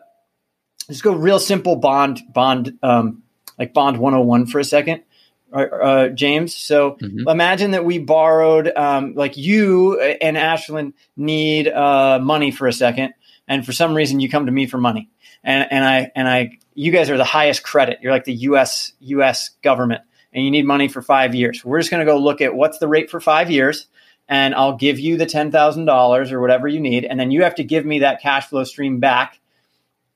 let's 0.89 1.01
go 1.01 1.13
real 1.13 1.39
simple 1.39 1.77
bond, 1.77 2.21
bond, 2.33 2.77
um, 2.83 3.23
like 3.57 3.73
bond 3.73 3.97
101 3.97 4.47
for 4.47 4.59
a 4.59 4.63
second, 4.63 5.03
uh, 5.53 5.57
uh, 5.57 6.09
James. 6.09 6.55
So 6.55 6.97
mm-hmm. 7.01 7.27
imagine 7.27 7.71
that 7.71 7.85
we 7.85 7.99
borrowed, 7.99 8.71
um, 8.75 9.13
like 9.15 9.37
you 9.37 9.99
and 9.99 10.35
Ashlyn 10.35 10.93
need 11.15 11.67
uh, 11.67 12.19
money 12.19 12.51
for 12.51 12.67
a 12.67 12.73
second, 12.73 13.13
and 13.47 13.65
for 13.65 13.71
some 13.71 13.93
reason 13.93 14.19
you 14.19 14.29
come 14.29 14.47
to 14.47 14.51
me 14.51 14.65
for 14.65 14.77
money, 14.77 15.09
and 15.43 15.65
and 15.71 15.85
I 15.85 16.11
and 16.13 16.27
I, 16.27 16.59
you 16.73 16.91
guys 16.91 17.09
are 17.09 17.17
the 17.17 17.23
highest 17.23 17.63
credit. 17.63 17.99
You're 18.01 18.11
like 18.11 18.25
the 18.25 18.33
U.S. 18.33 18.91
U.S. 18.99 19.51
government 19.63 20.01
and 20.35 20.43
you 20.43 20.51
need 20.51 20.65
money 20.65 20.87
for 20.87 21.01
five 21.01 21.33
years. 21.33 21.63
We're 21.63 21.79
just 21.79 21.89
going 21.89 22.05
to 22.05 22.11
go 22.11 22.19
look 22.19 22.41
at 22.41 22.53
what's 22.53 22.77
the 22.77 22.87
rate 22.87 23.09
for 23.09 23.19
five 23.19 23.49
years, 23.49 23.87
and 24.27 24.53
I'll 24.53 24.75
give 24.75 24.99
you 24.99 25.17
the 25.17 25.25
$10,000 25.25 26.31
or 26.31 26.41
whatever 26.41 26.67
you 26.67 26.79
need. 26.79 27.05
And 27.05 27.19
then 27.19 27.31
you 27.31 27.43
have 27.43 27.55
to 27.55 27.63
give 27.63 27.85
me 27.85 27.99
that 27.99 28.21
cash 28.21 28.47
flow 28.47 28.65
stream 28.65 28.99
back 28.99 29.39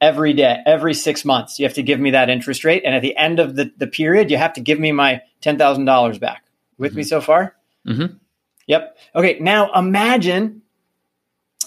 every 0.01 0.33
day, 0.33 0.57
every 0.65 0.93
six 0.93 1.23
months. 1.25 1.57
You 1.57 1.65
have 1.65 1.75
to 1.75 1.83
give 1.83 1.99
me 1.99 2.11
that 2.11 2.29
interest 2.29 2.63
rate. 2.65 2.83
And 2.85 2.93
at 2.93 3.01
the 3.01 3.15
end 3.15 3.39
of 3.39 3.55
the, 3.55 3.71
the 3.77 3.87
period, 3.87 4.29
you 4.29 4.37
have 4.37 4.53
to 4.53 4.61
give 4.61 4.79
me 4.79 4.91
my 4.91 5.21
$10,000 5.41 6.19
back. 6.19 6.43
With 6.77 6.91
mm-hmm. 6.91 6.97
me 6.97 7.03
so 7.03 7.21
far? 7.21 7.55
Mm-hmm. 7.87 8.15
Yep. 8.67 8.97
Okay. 9.15 9.39
Now 9.39 9.73
imagine 9.73 10.61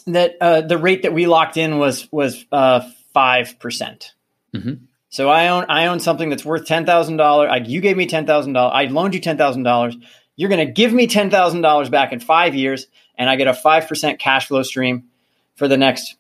that 0.07 0.37
uh, 0.41 0.61
the 0.63 0.79
rate 0.79 1.03
that 1.03 1.13
we 1.13 1.27
locked 1.27 1.57
in 1.57 1.79
was 1.79 2.11
was 2.11 2.45
uh, 2.53 2.89
five 3.13 3.59
percent. 3.59 4.15
Mm-hmm. 4.55 4.85
So 5.13 5.29
I 5.29 5.49
own 5.49 5.67
I 5.69 5.89
own 5.89 6.01
something 6.01 6.31
that's 6.31 6.43
worth 6.45 6.65
ten 6.65 6.87
thousand 6.87 7.19
dollars. 7.19 7.69
You 7.69 7.83
gave 7.83 7.99
me 7.99 8.07
ten 8.07 8.27
thousand 8.27 8.55
dollars. 8.55 8.73
I 8.75 8.85
loaned 8.87 9.15
you 9.15 9.21
ten 9.21 9.37
thousand 9.37 9.63
dollars. 9.63 9.95
You're 10.37 10.49
going 10.49 10.67
to 10.67 10.73
give 10.73 10.91
me 10.91 11.07
ten 11.07 11.31
thousand 11.31 11.61
dollars 11.61 11.91
back 11.91 12.15
in 12.15 12.19
five 12.19 12.55
years, 12.55 12.87
and 13.19 13.29
I 13.29 13.37
get 13.37 13.47
a 13.47 13.53
five 13.53 13.87
percent 13.89 14.19
cash 14.19 14.49
flow 14.49 14.63
stream 14.63 15.11
for 15.55 15.69
the 15.69 15.77
next 15.77 16.17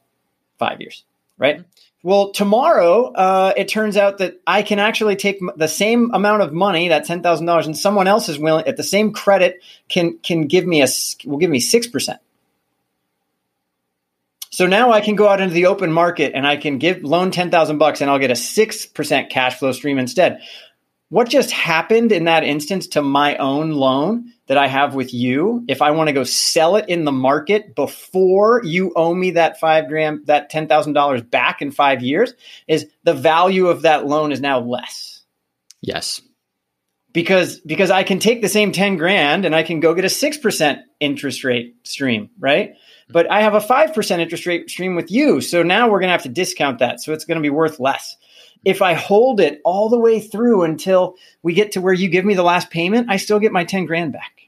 five 0.58 0.82
years. 0.82 1.04
Right. 1.38 1.64
Well, 2.02 2.32
tomorrow 2.32 3.12
uh, 3.12 3.54
it 3.56 3.68
turns 3.68 3.96
out 3.96 4.18
that 4.18 4.42
I 4.46 4.60
can 4.60 4.78
actually 4.78 5.16
take 5.16 5.40
the 5.56 5.68
same 5.68 6.10
amount 6.12 6.42
of 6.42 6.52
money, 6.52 6.88
that 6.88 7.06
ten 7.06 7.22
thousand 7.22 7.46
dollars, 7.46 7.64
and 7.64 7.78
someone 7.78 8.08
else 8.08 8.28
is 8.28 8.38
willing 8.38 8.66
at 8.66 8.76
the 8.76 8.84
same 8.84 9.14
credit 9.14 9.62
can 9.88 10.18
can 10.18 10.48
give 10.48 10.66
me 10.66 10.82
a 10.82 10.88
will 11.24 11.38
give 11.38 11.50
me 11.50 11.60
six 11.60 11.86
percent. 11.86 12.20
So 14.52 14.66
now 14.66 14.92
I 14.92 15.00
can 15.00 15.16
go 15.16 15.28
out 15.28 15.40
into 15.40 15.54
the 15.54 15.66
open 15.66 15.90
market 15.90 16.32
and 16.34 16.46
I 16.46 16.58
can 16.58 16.76
give 16.76 17.02
loan 17.02 17.30
10,000 17.30 17.78
bucks 17.78 18.02
and 18.02 18.10
I'll 18.10 18.18
get 18.18 18.30
a 18.30 18.34
6% 18.34 19.30
cash 19.30 19.58
flow 19.58 19.72
stream 19.72 19.98
instead. 19.98 20.42
What 21.08 21.30
just 21.30 21.50
happened 21.50 22.12
in 22.12 22.24
that 22.24 22.44
instance 22.44 22.88
to 22.88 23.02
my 23.02 23.36
own 23.36 23.70
loan 23.72 24.32
that 24.48 24.58
I 24.58 24.66
have 24.66 24.94
with 24.94 25.14
you? 25.14 25.64
If 25.68 25.80
I 25.80 25.92
want 25.92 26.08
to 26.08 26.14
go 26.14 26.24
sell 26.24 26.76
it 26.76 26.88
in 26.88 27.04
the 27.04 27.12
market 27.12 27.74
before 27.74 28.62
you 28.62 28.92
owe 28.94 29.14
me 29.14 29.32
that 29.32 29.58
five 29.58 29.88
grand, 29.88 30.26
that 30.26 30.52
$10,000 30.52 31.30
back 31.30 31.62
in 31.62 31.70
five 31.70 32.02
years 32.02 32.34
is 32.68 32.86
the 33.04 33.14
value 33.14 33.68
of 33.68 33.82
that 33.82 34.06
loan 34.06 34.32
is 34.32 34.40
now 34.40 34.60
less. 34.60 35.22
Yes 35.80 36.20
because 37.12 37.60
because 37.60 37.90
I 37.90 38.02
can 38.02 38.18
take 38.18 38.42
the 38.42 38.48
same 38.48 38.72
10 38.72 38.96
grand 38.96 39.44
and 39.44 39.54
I 39.54 39.62
can 39.62 39.80
go 39.80 39.94
get 39.94 40.04
a 40.04 40.08
6% 40.08 40.82
interest 41.00 41.44
rate 41.44 41.76
stream, 41.84 42.30
right? 42.38 42.74
But 43.12 43.30
I 43.30 43.42
have 43.42 43.54
a 43.54 43.60
5% 43.60 44.18
interest 44.18 44.46
rate 44.46 44.70
stream 44.70 44.96
with 44.96 45.10
you. 45.10 45.40
So 45.40 45.62
now 45.62 45.88
we're 45.88 46.00
going 46.00 46.08
to 46.08 46.12
have 46.12 46.22
to 46.22 46.28
discount 46.28 46.78
that. 46.78 47.00
So 47.00 47.12
it's 47.12 47.24
going 47.24 47.36
to 47.36 47.42
be 47.42 47.50
worth 47.50 47.78
less. 47.78 48.16
If 48.64 48.80
I 48.80 48.94
hold 48.94 49.40
it 49.40 49.60
all 49.64 49.88
the 49.88 49.98
way 49.98 50.20
through 50.20 50.62
until 50.62 51.16
we 51.42 51.52
get 51.52 51.72
to 51.72 51.80
where 51.80 51.92
you 51.92 52.08
give 52.08 52.24
me 52.24 52.34
the 52.34 52.44
last 52.44 52.70
payment, 52.70 53.10
I 53.10 53.16
still 53.16 53.40
get 53.40 53.52
my 53.52 53.64
10 53.64 53.86
grand 53.86 54.12
back. 54.12 54.42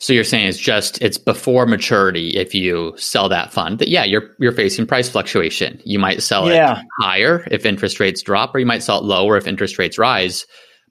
So 0.00 0.14
you're 0.14 0.24
saying 0.24 0.48
it's 0.48 0.58
just 0.58 1.00
it's 1.02 1.18
before 1.18 1.66
maturity 1.66 2.30
if 2.30 2.54
you 2.54 2.94
sell 2.96 3.28
that 3.28 3.52
fund. 3.52 3.78
That 3.78 3.88
yeah, 3.88 4.02
you're 4.02 4.34
you're 4.38 4.50
facing 4.50 4.86
price 4.86 5.10
fluctuation. 5.10 5.78
You 5.84 5.98
might 5.98 6.22
sell 6.22 6.48
yeah. 6.48 6.80
it 6.80 6.86
higher 7.00 7.46
if 7.50 7.66
interest 7.66 8.00
rates 8.00 8.22
drop, 8.22 8.54
or 8.54 8.60
you 8.60 8.66
might 8.66 8.82
sell 8.82 8.98
it 8.98 9.04
lower 9.04 9.36
if 9.36 9.46
interest 9.46 9.78
rates 9.78 9.98
rise. 9.98 10.46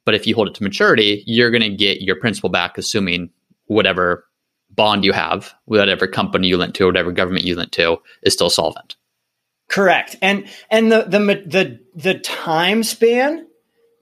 But 0.06 0.14
if 0.14 0.28
you 0.28 0.36
hold 0.36 0.48
it 0.48 0.54
to 0.56 0.64
maturity, 0.64 1.24
you're 1.26 1.50
going 1.50 1.64
to 1.64 1.76
get 1.76 2.02
your 2.02 2.18
principal 2.18 2.50
back, 2.50 2.78
assuming 2.78 3.32
whatever 3.66 4.26
bond 4.80 5.04
you 5.04 5.12
have, 5.12 5.54
whatever 5.66 6.08
company 6.08 6.48
you 6.48 6.56
lent 6.56 6.74
to, 6.74 6.86
whatever 6.86 7.12
government 7.12 7.44
you 7.44 7.54
lent 7.54 7.74
to, 7.74 7.98
is 8.24 8.32
still 8.32 8.50
solvent. 8.50 8.96
Correct. 9.68 10.16
And 10.22 10.48
and 10.72 10.90
the 10.90 11.04
the 11.04 11.20
the 11.46 11.80
the 11.96 12.20
time 12.20 12.84
span 12.84 13.46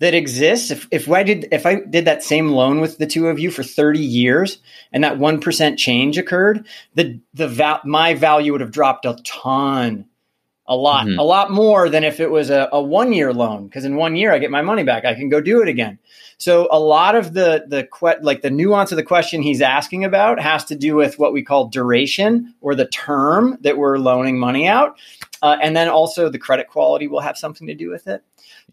that 0.01 0.13
exists 0.13 0.69
if 0.69 0.88
if 0.91 1.10
I 1.10 1.24
did 1.24 1.48
if 1.51 1.65
I 1.65 1.81
did 1.89 2.05
that 2.05 2.22
same 2.22 2.50
loan 2.50 2.79
with 2.79 3.00
the 3.00 3.07
two 3.07 3.27
of 3.27 3.39
you 3.39 3.50
for 3.50 3.63
30 3.63 4.00
years 4.00 4.60
and 4.91 5.03
that 5.03 5.17
1% 5.17 5.77
change 5.77 6.19
occurred, 6.19 6.67
the 6.93 7.19
the 7.34 7.48
val- 7.48 7.81
my 7.84 8.13
value 8.13 8.51
would 8.51 8.62
have 8.62 8.72
dropped 8.72 9.07
a 9.07 9.17
ton. 9.25 10.05
A 10.69 10.75
lot, 10.75 11.05
mm-hmm. 11.05 11.17
a 11.17 11.24
lot 11.24 11.50
more 11.50 11.88
than 11.88 12.03
if 12.03 12.19
it 12.19 12.29
was 12.29 12.50
a, 12.50 12.67
a 12.74 12.81
one 12.81 13.13
year 13.13 13.33
loan. 13.33 13.67
Because 13.67 13.86
in 13.86 13.95
one 13.95 14.15
year 14.15 14.33
I 14.33 14.39
get 14.39 14.51
my 14.51 14.62
money 14.62 14.83
back. 14.83 15.05
I 15.05 15.13
can 15.13 15.29
go 15.29 15.39
do 15.39 15.62
it 15.62 15.69
again. 15.69 15.97
So 16.38 16.67
a 16.71 16.79
lot 16.79 17.15
of 17.15 17.33
the 17.33 17.65
the 17.67 17.83
que- 17.83 18.21
like 18.21 18.41
the 18.41 18.51
nuance 18.51 18.91
of 18.91 18.95
the 18.97 19.03
question 19.03 19.41
he's 19.41 19.62
asking 19.62 20.05
about 20.05 20.39
has 20.39 20.65
to 20.65 20.75
do 20.75 20.95
with 20.95 21.17
what 21.17 21.33
we 21.33 21.41
call 21.41 21.67
duration 21.67 22.53
or 22.62 22.75
the 22.75 22.86
term 22.86 23.57
that 23.62 23.77
we're 23.77 23.97
loaning 23.97 24.38
money 24.38 24.67
out, 24.67 25.00
uh, 25.41 25.57
and 25.62 25.75
then 25.75 25.89
also 25.89 26.29
the 26.29 26.38
credit 26.38 26.67
quality 26.67 27.07
will 27.07 27.21
have 27.21 27.38
something 27.38 27.67
to 27.67 27.74
do 27.74 27.89
with 27.89 28.07
it. 28.07 28.21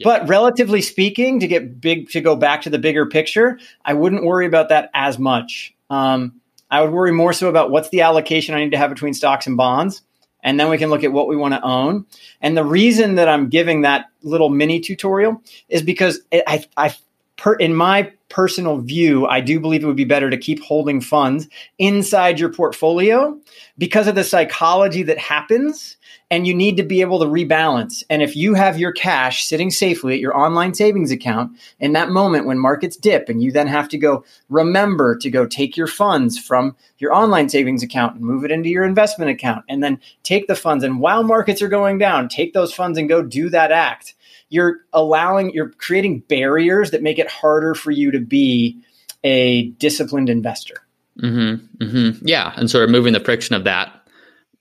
But 0.02 0.28
relatively 0.28 0.82
speaking, 0.82 1.40
to 1.40 1.46
get 1.46 1.80
big 1.80 2.10
to 2.10 2.20
go 2.20 2.36
back 2.36 2.62
to 2.62 2.70
the 2.70 2.78
bigger 2.78 3.06
picture, 3.06 3.58
I 3.84 3.94
wouldn't 3.94 4.24
worry 4.24 4.46
about 4.46 4.68
that 4.68 4.90
as 4.92 5.18
much. 5.18 5.74
Um, 5.88 6.40
I 6.70 6.82
would 6.82 6.90
worry 6.90 7.12
more 7.12 7.32
so 7.32 7.48
about 7.48 7.70
what's 7.70 7.90
the 7.90 8.00
allocation 8.00 8.54
I 8.54 8.58
need 8.58 8.72
to 8.72 8.78
have 8.78 8.90
between 8.90 9.14
stocks 9.14 9.46
and 9.46 9.56
bonds 9.56 10.02
and 10.44 10.60
then 10.60 10.68
we 10.68 10.78
can 10.78 10.90
look 10.90 11.02
at 11.02 11.12
what 11.12 11.26
we 11.26 11.36
want 11.36 11.54
to 11.54 11.62
own. 11.62 12.06
And 12.40 12.56
the 12.56 12.64
reason 12.64 13.16
that 13.16 13.28
I'm 13.28 13.48
giving 13.48 13.80
that 13.80 14.06
little 14.22 14.50
mini 14.50 14.78
tutorial 14.78 15.42
is 15.68 15.82
because 15.82 16.20
I, 16.32 16.64
I 16.76 16.94
per, 17.36 17.54
in 17.54 17.74
my 17.74 18.12
personal 18.28 18.78
view, 18.78 19.26
I 19.26 19.40
do 19.40 19.60
believe 19.60 19.84
it 19.84 19.86
would 19.86 19.96
be 19.96 20.04
better 20.04 20.28
to 20.28 20.36
keep 20.36 20.62
holding 20.62 21.00
funds 21.00 21.48
inside 21.78 22.40
your 22.40 22.52
portfolio 22.52 23.38
because 23.78 24.08
of 24.08 24.16
the 24.16 24.24
psychology 24.24 25.02
that 25.04 25.18
happens. 25.18 25.96
And 26.30 26.46
you 26.46 26.54
need 26.54 26.76
to 26.78 26.82
be 26.82 27.00
able 27.00 27.20
to 27.20 27.26
rebalance. 27.26 28.02
And 28.10 28.22
if 28.22 28.34
you 28.34 28.54
have 28.54 28.78
your 28.78 28.92
cash 28.92 29.44
sitting 29.44 29.70
safely 29.70 30.14
at 30.14 30.20
your 30.20 30.36
online 30.36 30.74
savings 30.74 31.12
account 31.12 31.52
in 31.78 31.92
that 31.92 32.08
moment 32.08 32.46
when 32.46 32.58
markets 32.58 32.96
dip, 32.96 33.28
and 33.28 33.42
you 33.42 33.52
then 33.52 33.68
have 33.68 33.88
to 33.90 33.98
go 33.98 34.24
remember 34.48 35.16
to 35.18 35.30
go 35.30 35.46
take 35.46 35.76
your 35.76 35.86
funds 35.86 36.36
from 36.36 36.74
your 36.98 37.14
online 37.14 37.50
savings 37.50 37.84
account 37.84 38.16
and 38.16 38.24
move 38.24 38.42
it 38.44 38.50
into 38.50 38.68
your 38.68 38.84
investment 38.84 39.30
account, 39.30 39.64
and 39.68 39.84
then 39.84 40.00
take 40.24 40.48
the 40.48 40.56
funds. 40.56 40.82
And 40.82 40.98
while 40.98 41.22
markets 41.22 41.62
are 41.62 41.68
going 41.68 41.98
down, 41.98 42.28
take 42.28 42.52
those 42.52 42.74
funds 42.74 42.98
and 42.98 43.08
go 43.08 43.22
do 43.22 43.48
that 43.50 43.70
act 43.70 44.14
you're 44.48 44.80
allowing 44.92 45.52
you're 45.52 45.70
creating 45.70 46.20
barriers 46.20 46.90
that 46.90 47.02
make 47.02 47.18
it 47.18 47.30
harder 47.30 47.74
for 47.74 47.90
you 47.90 48.10
to 48.10 48.20
be 48.20 48.80
a 49.22 49.68
disciplined 49.70 50.28
investor. 50.28 50.76
Mm-hmm, 51.20 51.84
mm-hmm. 51.84 52.26
Yeah, 52.26 52.52
and 52.56 52.70
so 52.70 52.80
removing 52.80 53.12
the 53.12 53.20
friction 53.20 53.54
of 53.54 53.64
that 53.64 53.92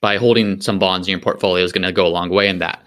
by 0.01 0.17
holding 0.17 0.61
some 0.61 0.79
bonds 0.79 1.07
in 1.07 1.11
your 1.11 1.19
portfolio 1.19 1.63
is 1.63 1.71
going 1.71 1.83
to 1.83 1.91
go 1.91 2.05
a 2.05 2.09
long 2.09 2.29
way 2.29 2.47
in 2.47 2.59
that. 2.59 2.85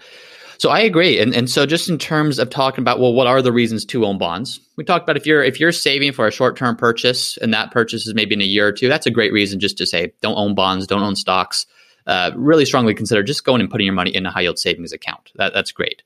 So 0.59 0.69
I 0.71 0.79
agree, 0.79 1.19
and 1.19 1.35
and 1.35 1.49
so 1.49 1.65
just 1.65 1.87
in 1.87 1.99
terms 1.99 2.39
of 2.39 2.49
talking 2.49 2.81
about 2.81 2.99
well, 2.99 3.13
what 3.13 3.27
are 3.27 3.41
the 3.41 3.51
reasons 3.51 3.85
to 3.85 4.05
own 4.05 4.17
bonds? 4.17 4.59
We 4.75 4.83
talked 4.83 5.03
about 5.03 5.17
if 5.17 5.25
you're 5.25 5.43
if 5.43 5.59
you're 5.59 5.71
saving 5.71 6.13
for 6.13 6.25
a 6.25 6.31
short 6.31 6.57
term 6.57 6.75
purchase 6.75 7.37
and 7.37 7.53
that 7.53 7.71
purchase 7.71 8.07
is 8.07 8.15
maybe 8.15 8.33
in 8.33 8.41
a 8.41 8.45
year 8.45 8.67
or 8.67 8.71
two, 8.71 8.87
that's 8.87 9.05
a 9.05 9.11
great 9.11 9.31
reason 9.31 9.59
just 9.59 9.77
to 9.77 9.85
say 9.85 10.13
don't 10.21 10.37
own 10.37 10.55
bonds, 10.55 10.87
don't 10.87 11.03
own 11.03 11.15
stocks. 11.15 11.67
Uh, 12.07 12.31
really 12.35 12.65
strongly 12.65 12.93
consider 12.93 13.21
just 13.21 13.43
going 13.43 13.59
and 13.59 13.69
putting 13.69 13.85
your 13.85 13.93
money 13.93 14.15
in 14.15 14.25
a 14.25 14.31
high 14.31 14.41
yield 14.41 14.57
savings 14.57 14.93
account. 14.93 15.29
That, 15.35 15.53
that's 15.53 15.73
great. 15.73 16.03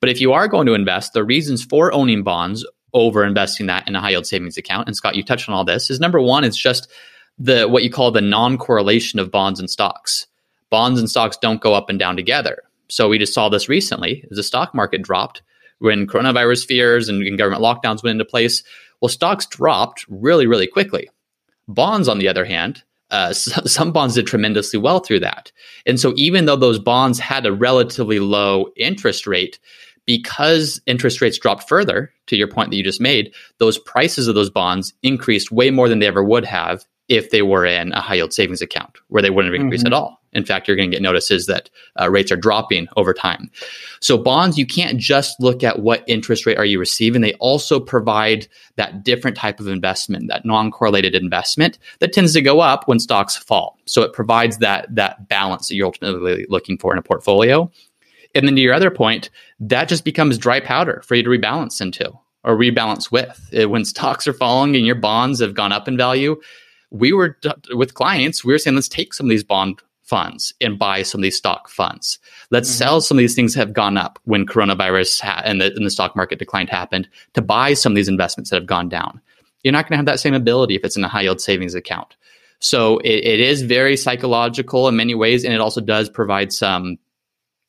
But 0.00 0.08
if 0.08 0.20
you 0.20 0.32
are 0.32 0.48
going 0.48 0.66
to 0.66 0.74
invest, 0.74 1.12
the 1.12 1.24
reasons 1.24 1.64
for 1.64 1.92
owning 1.92 2.22
bonds 2.22 2.66
over 2.92 3.24
investing 3.24 3.66
that 3.66 3.86
in 3.86 3.96
a 3.96 4.00
high 4.00 4.10
yield 4.10 4.26
savings 4.26 4.56
account, 4.56 4.88
and 4.88 4.96
Scott, 4.96 5.16
you 5.16 5.22
touched 5.22 5.48
on 5.48 5.54
all 5.54 5.64
this, 5.64 5.90
is 5.90 6.00
number 6.00 6.20
one, 6.20 6.44
it's 6.44 6.56
just 6.56 6.88
the 7.38 7.66
what 7.66 7.82
you 7.82 7.90
call 7.90 8.10
the 8.10 8.20
non-correlation 8.20 9.18
of 9.18 9.30
bonds 9.30 9.60
and 9.60 9.68
stocks. 9.70 10.26
Bonds 10.70 10.98
and 10.98 11.08
stocks 11.08 11.36
don't 11.36 11.60
go 11.60 11.74
up 11.74 11.88
and 11.88 11.98
down 11.98 12.16
together. 12.16 12.62
So 12.88 13.08
we 13.08 13.18
just 13.18 13.34
saw 13.34 13.48
this 13.48 13.68
recently 13.68 14.24
as 14.30 14.36
the 14.36 14.42
stock 14.42 14.74
market 14.74 15.02
dropped 15.02 15.42
when 15.78 16.06
coronavirus 16.06 16.66
fears 16.66 17.08
and, 17.08 17.22
and 17.22 17.38
government 17.38 17.62
lockdowns 17.62 18.02
went 18.02 18.12
into 18.12 18.24
place. 18.24 18.62
Well, 19.00 19.08
stocks 19.08 19.46
dropped 19.46 20.06
really, 20.08 20.46
really 20.46 20.66
quickly. 20.66 21.10
Bonds, 21.68 22.08
on 22.08 22.18
the 22.18 22.28
other 22.28 22.44
hand, 22.44 22.82
uh, 23.10 23.32
some 23.34 23.92
bonds 23.92 24.14
did 24.14 24.26
tremendously 24.26 24.78
well 24.78 25.00
through 25.00 25.20
that. 25.20 25.52
And 25.84 26.00
so, 26.00 26.12
even 26.16 26.46
though 26.46 26.56
those 26.56 26.78
bonds 26.78 27.18
had 27.18 27.46
a 27.46 27.52
relatively 27.52 28.18
low 28.18 28.68
interest 28.76 29.26
rate, 29.26 29.58
because 30.06 30.80
interest 30.86 31.20
rates 31.20 31.38
dropped 31.38 31.68
further, 31.68 32.12
to 32.26 32.36
your 32.36 32.48
point 32.48 32.70
that 32.70 32.76
you 32.76 32.82
just 32.82 33.00
made, 33.00 33.34
those 33.58 33.78
prices 33.78 34.28
of 34.28 34.34
those 34.34 34.50
bonds 34.50 34.94
increased 35.02 35.52
way 35.52 35.70
more 35.70 35.88
than 35.88 35.98
they 35.98 36.06
ever 36.06 36.24
would 36.24 36.44
have 36.44 36.84
if 37.08 37.30
they 37.30 37.42
were 37.42 37.64
in 37.64 37.92
a 37.92 38.00
high 38.00 38.16
yield 38.16 38.32
savings 38.32 38.60
account 38.60 38.98
where 39.08 39.22
they 39.22 39.30
wouldn't 39.30 39.54
have 39.54 39.60
increased 39.60 39.84
mm-hmm. 39.84 39.92
at 39.92 39.96
all. 39.96 40.20
In 40.32 40.44
fact, 40.44 40.66
you're 40.66 40.76
going 40.76 40.90
to 40.90 40.96
get 40.96 41.02
notices 41.02 41.46
that 41.46 41.70
uh, 41.98 42.10
rates 42.10 42.30
are 42.32 42.36
dropping 42.36 42.88
over 42.96 43.14
time. 43.14 43.50
So 44.00 44.18
bonds, 44.18 44.58
you 44.58 44.66
can't 44.66 44.98
just 44.98 45.40
look 45.40 45.62
at 45.62 45.78
what 45.78 46.04
interest 46.08 46.44
rate 46.44 46.58
are 46.58 46.64
you 46.64 46.78
receiving. 46.78 47.22
They 47.22 47.34
also 47.34 47.80
provide 47.80 48.48
that 48.74 49.02
different 49.02 49.36
type 49.36 49.60
of 49.60 49.68
investment, 49.68 50.28
that 50.28 50.44
non-correlated 50.44 51.14
investment 51.14 51.78
that 52.00 52.12
tends 52.12 52.34
to 52.34 52.42
go 52.42 52.60
up 52.60 52.86
when 52.86 52.98
stocks 52.98 53.36
fall. 53.36 53.78
So 53.86 54.02
it 54.02 54.12
provides 54.12 54.58
that 54.58 54.94
that 54.96 55.28
balance 55.28 55.68
that 55.68 55.76
you're 55.76 55.86
ultimately 55.86 56.44
looking 56.50 56.76
for 56.76 56.92
in 56.92 56.98
a 56.98 57.02
portfolio. 57.02 57.70
And 58.34 58.46
then 58.46 58.56
to 58.56 58.60
your 58.60 58.74
other 58.74 58.90
point, 58.90 59.30
that 59.60 59.88
just 59.88 60.04
becomes 60.04 60.38
dry 60.38 60.60
powder 60.60 61.02
for 61.04 61.14
you 61.14 61.22
to 61.22 61.30
rebalance 61.30 61.80
into 61.80 62.12
or 62.44 62.56
rebalance 62.56 63.10
with. 63.10 63.48
When 63.52 63.84
stocks 63.84 64.26
are 64.26 64.32
falling 64.32 64.76
and 64.76 64.86
your 64.86 64.94
bonds 64.94 65.40
have 65.40 65.54
gone 65.54 65.72
up 65.72 65.88
in 65.88 65.96
value, 65.96 66.40
we 66.90 67.12
were 67.12 67.38
with 67.70 67.94
clients, 67.94 68.44
we 68.44 68.52
were 68.52 68.58
saying, 68.58 68.76
let's 68.76 68.88
take 68.88 69.14
some 69.14 69.26
of 69.26 69.30
these 69.30 69.44
bond 69.44 69.80
funds 70.02 70.54
and 70.60 70.78
buy 70.78 71.02
some 71.02 71.18
of 71.18 71.22
these 71.22 71.36
stock 71.36 71.68
funds. 71.68 72.20
Let's 72.52 72.68
mm-hmm. 72.68 72.78
sell 72.78 73.00
some 73.00 73.18
of 73.18 73.20
these 73.20 73.34
things 73.34 73.54
that 73.54 73.60
have 73.60 73.72
gone 73.72 73.96
up 73.96 74.20
when 74.22 74.46
coronavirus 74.46 75.20
ha- 75.20 75.42
and, 75.44 75.60
the, 75.60 75.74
and 75.74 75.84
the 75.84 75.90
stock 75.90 76.14
market 76.14 76.38
decline 76.38 76.68
happened 76.68 77.08
to 77.34 77.42
buy 77.42 77.74
some 77.74 77.90
of 77.92 77.96
these 77.96 78.06
investments 78.06 78.50
that 78.50 78.56
have 78.56 78.66
gone 78.66 78.88
down. 78.88 79.20
You're 79.64 79.72
not 79.72 79.86
going 79.86 79.94
to 79.94 79.96
have 79.96 80.06
that 80.06 80.20
same 80.20 80.34
ability 80.34 80.76
if 80.76 80.84
it's 80.84 80.96
in 80.96 81.02
a 81.02 81.08
high 81.08 81.22
yield 81.22 81.40
savings 81.40 81.74
account. 81.74 82.14
So 82.60 82.98
it, 82.98 83.24
it 83.24 83.40
is 83.40 83.62
very 83.62 83.96
psychological 83.96 84.86
in 84.86 84.94
many 84.94 85.16
ways, 85.16 85.44
and 85.44 85.52
it 85.52 85.60
also 85.60 85.80
does 85.80 86.08
provide 86.08 86.52
some 86.52 86.98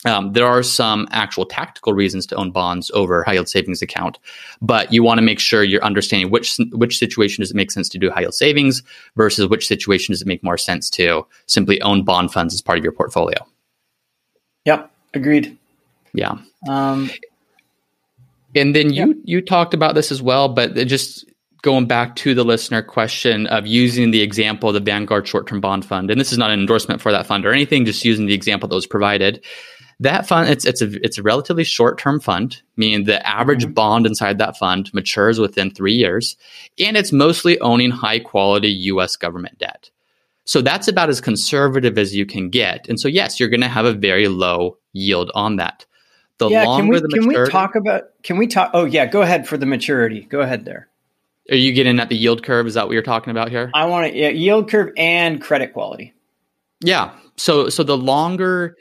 um, 0.05 0.33
there 0.33 0.45
are 0.45 0.61
some 0.61 1.07
actual 1.11 1.45
tactical 1.45 1.91
reasons 1.91 2.27
to 2.27 2.35
own 2.35 2.51
bonds 2.51 2.91
over 2.93 3.23
high 3.23 3.33
yield 3.33 3.49
savings 3.49 3.81
account, 3.81 4.19
but 4.61 4.93
you 4.93 5.01
want 5.01 5.17
to 5.17 5.23
make 5.23 5.39
sure 5.39 5.63
you're 5.63 5.83
understanding 5.83 6.29
which 6.29 6.57
which 6.71 6.99
situation 6.99 7.41
does 7.41 7.49
it 7.49 7.57
make 7.57 7.71
sense 7.71 7.89
to 7.89 7.97
do 7.97 8.11
high 8.11 8.21
yield 8.21 8.35
savings 8.35 8.83
versus 9.15 9.47
which 9.47 9.67
situation 9.67 10.13
does 10.13 10.21
it 10.21 10.27
make 10.27 10.43
more 10.43 10.57
sense 10.57 10.89
to 10.91 11.25
simply 11.47 11.81
own 11.81 12.03
bond 12.03 12.31
funds 12.31 12.53
as 12.53 12.61
part 12.61 12.77
of 12.77 12.83
your 12.83 12.93
portfolio. 12.93 13.37
Yep, 14.65 14.91
agreed. 15.15 15.57
Yeah. 16.13 16.37
Um, 16.69 17.09
and 18.53 18.75
then 18.75 18.93
you 18.93 19.07
yep. 19.07 19.17
you 19.23 19.41
talked 19.41 19.73
about 19.73 19.95
this 19.95 20.11
as 20.11 20.21
well, 20.21 20.47
but 20.47 20.75
just 20.87 21.25
going 21.63 21.87
back 21.87 22.15
to 22.17 22.35
the 22.35 22.45
listener 22.45 22.83
question 22.83 23.47
of 23.47 23.65
using 23.65 24.11
the 24.11 24.21
example 24.21 24.69
of 24.69 24.75
the 24.75 24.79
Vanguard 24.79 25.27
short 25.27 25.47
term 25.47 25.59
bond 25.59 25.85
fund, 25.85 26.11
and 26.11 26.21
this 26.21 26.31
is 26.31 26.37
not 26.37 26.51
an 26.51 26.59
endorsement 26.59 27.01
for 27.01 27.11
that 27.11 27.25
fund 27.25 27.47
or 27.47 27.51
anything, 27.51 27.83
just 27.83 28.05
using 28.05 28.27
the 28.27 28.33
example 28.35 28.69
that 28.69 28.75
was 28.75 28.85
provided 28.85 29.43
that 29.99 30.27
fund, 30.27 30.49
it's 30.49 30.65
it's 30.65 30.81
a 30.81 31.03
it's 31.03 31.17
a 31.17 31.23
relatively 31.23 31.63
short 31.63 31.97
term 31.97 32.19
fund, 32.19 32.61
meaning 32.75 33.05
the 33.05 33.25
average 33.25 33.63
mm-hmm. 33.63 33.73
bond 33.73 34.05
inside 34.05 34.37
that 34.37 34.57
fund 34.57 34.93
matures 34.93 35.39
within 35.39 35.71
three 35.71 35.93
years, 35.93 36.37
and 36.79 36.95
it's 36.95 37.11
mostly 37.11 37.59
owning 37.59 37.89
high 37.89 38.19
quality 38.19 38.69
U.S. 38.69 39.15
government 39.15 39.57
debt. 39.57 39.89
So 40.45 40.61
that's 40.61 40.87
about 40.87 41.09
as 41.09 41.19
conservative 41.19 41.97
as 41.97 42.15
you 42.15 42.25
can 42.25 42.49
get. 42.49 42.87
And 42.87 42.99
so 42.99 43.07
yes, 43.07 43.39
you're 43.39 43.49
going 43.49 43.61
to 43.61 43.67
have 43.67 43.85
a 43.85 43.93
very 43.93 44.27
low 44.27 44.77
yield 44.93 45.29
on 45.35 45.57
that. 45.57 45.85
The 46.37 46.49
yeah, 46.49 46.63
longer 46.63 46.83
can 46.83 46.89
we, 46.89 46.99
the 46.99 47.07
maturity, 47.07 47.33
can 47.33 47.43
we 47.43 47.49
talk 47.49 47.75
about? 47.75 48.03
Can 48.23 48.37
we 48.37 48.47
talk? 48.47 48.71
Oh 48.73 48.85
yeah, 48.85 49.07
go 49.07 49.23
ahead 49.23 49.47
for 49.47 49.57
the 49.57 49.65
maturity. 49.65 50.21
Go 50.21 50.41
ahead 50.41 50.65
there. 50.65 50.87
Are 51.49 51.55
you 51.55 51.73
getting 51.73 51.99
at 51.99 52.09
the 52.09 52.15
yield 52.15 52.43
curve? 52.43 52.67
Is 52.67 52.75
that 52.75 52.85
what 52.85 52.93
you're 52.93 53.01
talking 53.01 53.31
about 53.31 53.49
here? 53.49 53.71
I 53.73 53.85
want 53.85 54.11
to 54.11 54.17
yeah, 54.17 54.29
yield 54.29 54.69
curve 54.69 54.93
and 54.95 55.41
credit 55.41 55.73
quality. 55.73 56.13
Yeah. 56.81 57.11
So 57.37 57.69
so 57.69 57.83
the 57.83 57.97
longer 57.97 58.77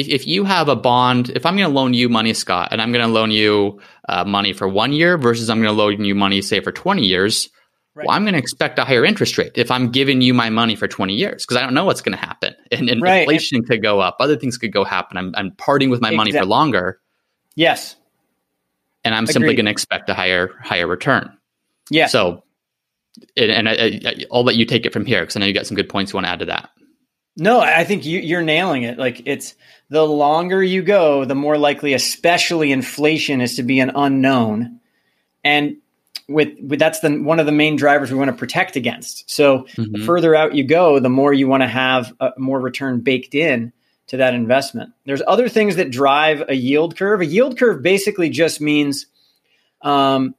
if, 0.00 0.08
if 0.08 0.26
you 0.26 0.44
have 0.44 0.68
a 0.68 0.76
bond, 0.76 1.30
if 1.30 1.46
I'm 1.46 1.56
going 1.56 1.68
to 1.68 1.74
loan 1.74 1.94
you 1.94 2.08
money, 2.08 2.34
Scott, 2.34 2.68
and 2.70 2.82
I'm 2.82 2.92
going 2.92 3.04
to 3.04 3.10
loan 3.10 3.30
you 3.30 3.80
uh, 4.08 4.24
money 4.24 4.52
for 4.52 4.68
one 4.68 4.92
year 4.92 5.16
versus 5.16 5.48
I'm 5.48 5.58
going 5.58 5.74
to 5.74 5.82
loan 5.82 6.04
you 6.04 6.14
money, 6.14 6.42
say, 6.42 6.60
for 6.60 6.72
20 6.72 7.02
years, 7.02 7.48
right. 7.94 8.06
well, 8.06 8.16
I'm 8.16 8.24
going 8.24 8.34
to 8.34 8.38
expect 8.38 8.78
a 8.78 8.84
higher 8.84 9.04
interest 9.04 9.38
rate 9.38 9.52
if 9.54 9.70
I'm 9.70 9.90
giving 9.90 10.20
you 10.20 10.34
my 10.34 10.50
money 10.50 10.76
for 10.76 10.86
20 10.86 11.14
years 11.14 11.44
because 11.44 11.56
I 11.56 11.62
don't 11.62 11.74
know 11.74 11.84
what's 11.84 12.02
going 12.02 12.16
to 12.16 12.24
happen. 12.24 12.54
And, 12.72 12.90
and 12.90 13.00
right. 13.00 13.20
inflation 13.20 13.64
could 13.64 13.80
go 13.80 14.00
up, 14.00 14.16
other 14.20 14.36
things 14.36 14.58
could 14.58 14.72
go 14.72 14.84
happen. 14.84 15.16
I'm, 15.16 15.32
I'm 15.36 15.52
parting 15.52 15.88
with 15.88 16.00
my 16.00 16.08
exactly. 16.08 16.16
money 16.16 16.32
for 16.32 16.44
longer. 16.44 17.00
Yes. 17.54 17.96
And 19.04 19.14
I'm 19.14 19.24
Agreed. 19.24 19.32
simply 19.32 19.54
going 19.54 19.66
to 19.66 19.70
expect 19.72 20.10
a 20.10 20.14
higher 20.14 20.50
higher 20.62 20.86
return. 20.86 21.36
Yeah. 21.90 22.08
So, 22.08 22.42
and, 23.36 23.50
and 23.50 23.68
I, 23.68 24.26
will 24.30 24.44
let 24.44 24.56
you 24.56 24.66
take 24.66 24.84
it 24.84 24.92
from 24.92 25.06
here 25.06 25.20
because 25.20 25.36
I 25.36 25.40
know 25.40 25.46
you 25.46 25.54
got 25.54 25.66
some 25.66 25.76
good 25.76 25.88
points 25.88 26.12
you 26.12 26.16
want 26.16 26.26
to 26.26 26.30
add 26.30 26.40
to 26.40 26.46
that. 26.46 26.70
No, 27.36 27.60
I 27.60 27.84
think 27.84 28.06
you, 28.06 28.20
you're 28.20 28.42
nailing 28.42 28.84
it. 28.84 28.98
Like 28.98 29.22
it's 29.26 29.54
the 29.90 30.06
longer 30.06 30.62
you 30.62 30.82
go, 30.82 31.24
the 31.24 31.34
more 31.34 31.58
likely, 31.58 31.92
especially 31.92 32.72
inflation, 32.72 33.40
is 33.40 33.56
to 33.56 33.62
be 33.62 33.78
an 33.80 33.92
unknown. 33.94 34.80
And 35.44 35.76
with, 36.28 36.58
with 36.60 36.78
that's 36.78 37.00
the 37.00 37.20
one 37.20 37.38
of 37.38 37.46
the 37.46 37.52
main 37.52 37.76
drivers 37.76 38.10
we 38.10 38.18
want 38.18 38.30
to 38.30 38.36
protect 38.36 38.74
against. 38.74 39.30
So 39.30 39.60
mm-hmm. 39.60 39.92
the 39.92 40.04
further 40.04 40.34
out 40.34 40.54
you 40.54 40.64
go, 40.64 40.98
the 40.98 41.10
more 41.10 41.32
you 41.32 41.46
want 41.46 41.62
to 41.62 41.68
have 41.68 42.12
a, 42.20 42.32
more 42.38 42.60
return 42.60 43.00
baked 43.00 43.34
in 43.34 43.72
to 44.08 44.16
that 44.16 44.34
investment. 44.34 44.92
There's 45.04 45.22
other 45.26 45.48
things 45.48 45.76
that 45.76 45.90
drive 45.90 46.42
a 46.48 46.54
yield 46.54 46.96
curve. 46.96 47.20
A 47.20 47.26
yield 47.26 47.58
curve 47.58 47.82
basically 47.82 48.30
just 48.30 48.60
means 48.60 49.06
um, 49.82 50.34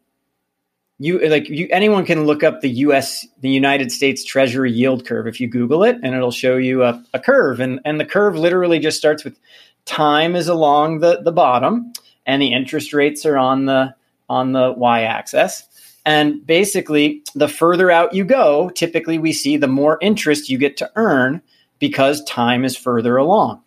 you 1.00 1.20
like 1.30 1.48
you 1.48 1.68
anyone 1.72 2.06
can 2.06 2.26
look 2.26 2.44
up 2.44 2.62
the 2.62 2.70
US 2.70 3.26
the 3.42 3.50
United 3.50 3.92
States 3.92 4.24
Treasury 4.24 4.72
yield 4.72 5.06
curve 5.06 5.28
if 5.28 5.40
you 5.40 5.48
Google 5.48 5.84
it 5.84 5.98
and 6.02 6.16
it'll 6.16 6.32
show 6.32 6.58
you 6.58 6.84
a, 6.84 7.04
a 7.14 7.20
curve. 7.20 7.60
And 7.60 7.80
and 7.86 8.00
the 8.00 8.06
curve 8.06 8.36
literally 8.36 8.80
just 8.80 8.98
starts 8.98 9.24
with 9.24 9.38
time 9.86 10.36
is 10.36 10.48
along 10.48 11.00
the 11.00 11.22
the 11.22 11.32
bottom 11.32 11.94
and 12.26 12.42
the 12.42 12.54
interest 12.54 12.94
rates 12.94 13.26
are 13.26 13.38
on 13.38 13.66
the 13.66 13.94
on 14.28 14.54
the 14.54 14.74
y 14.76 15.04
axis 15.04 15.64
and 16.06 16.46
basically 16.46 17.24
the 17.36 17.48
further 17.48 17.90
out 17.92 18.14
you 18.14 18.26
go 18.26 18.70
typically 18.72 19.18
we 19.18 19.32
see 19.32 19.56
the 19.56 19.68
more 19.68 19.98
interest 20.02 20.50
you 20.50 20.58
get 20.58 20.78
to 20.78 20.92
earn 20.96 21.42
because 21.80 22.24
time 22.24 22.66
is 22.66 22.76
further 22.76 23.18
along. 23.18 23.62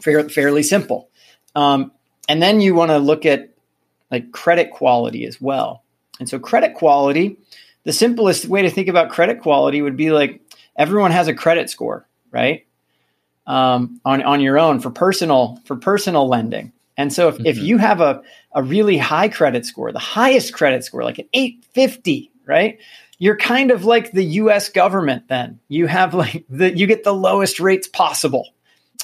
Fair, 0.00 0.28
fairly 0.28 0.62
simple. 0.62 1.08
Um, 1.54 1.92
and 2.28 2.42
then 2.42 2.60
you 2.60 2.74
want 2.74 2.90
to 2.90 2.98
look 2.98 3.26
at 3.26 3.50
like 4.10 4.32
credit 4.32 4.70
quality 4.70 5.24
as 5.24 5.40
well 5.40 5.82
and 6.22 6.28
so 6.28 6.38
credit 6.38 6.74
quality, 6.74 7.36
the 7.82 7.92
simplest 7.92 8.44
way 8.44 8.62
to 8.62 8.70
think 8.70 8.86
about 8.86 9.10
credit 9.10 9.40
quality 9.40 9.82
would 9.82 9.96
be 9.96 10.12
like 10.12 10.40
everyone 10.76 11.10
has 11.10 11.26
a 11.26 11.34
credit 11.34 11.68
score, 11.68 12.06
right? 12.30 12.64
Um, 13.44 14.00
on 14.04 14.22
on 14.22 14.40
your 14.40 14.56
own 14.56 14.78
for 14.78 14.90
personal 14.90 15.60
for 15.64 15.74
personal 15.74 16.28
lending. 16.28 16.70
And 16.96 17.12
so 17.12 17.26
if, 17.26 17.34
mm-hmm. 17.34 17.46
if 17.46 17.58
you 17.58 17.76
have 17.78 18.00
a, 18.00 18.22
a 18.54 18.62
really 18.62 18.98
high 18.98 19.28
credit 19.28 19.66
score, 19.66 19.90
the 19.90 19.98
highest 19.98 20.52
credit 20.52 20.84
score, 20.84 21.02
like 21.02 21.18
an 21.18 21.26
850, 21.32 22.30
right? 22.46 22.78
You're 23.18 23.36
kind 23.36 23.72
of 23.72 23.84
like 23.84 24.12
the 24.12 24.22
US 24.24 24.68
government 24.68 25.26
then. 25.26 25.58
You 25.66 25.88
have 25.88 26.14
like 26.14 26.44
the 26.48 26.72
you 26.72 26.86
get 26.86 27.02
the 27.02 27.12
lowest 27.12 27.58
rates 27.58 27.88
possible. 27.88 28.46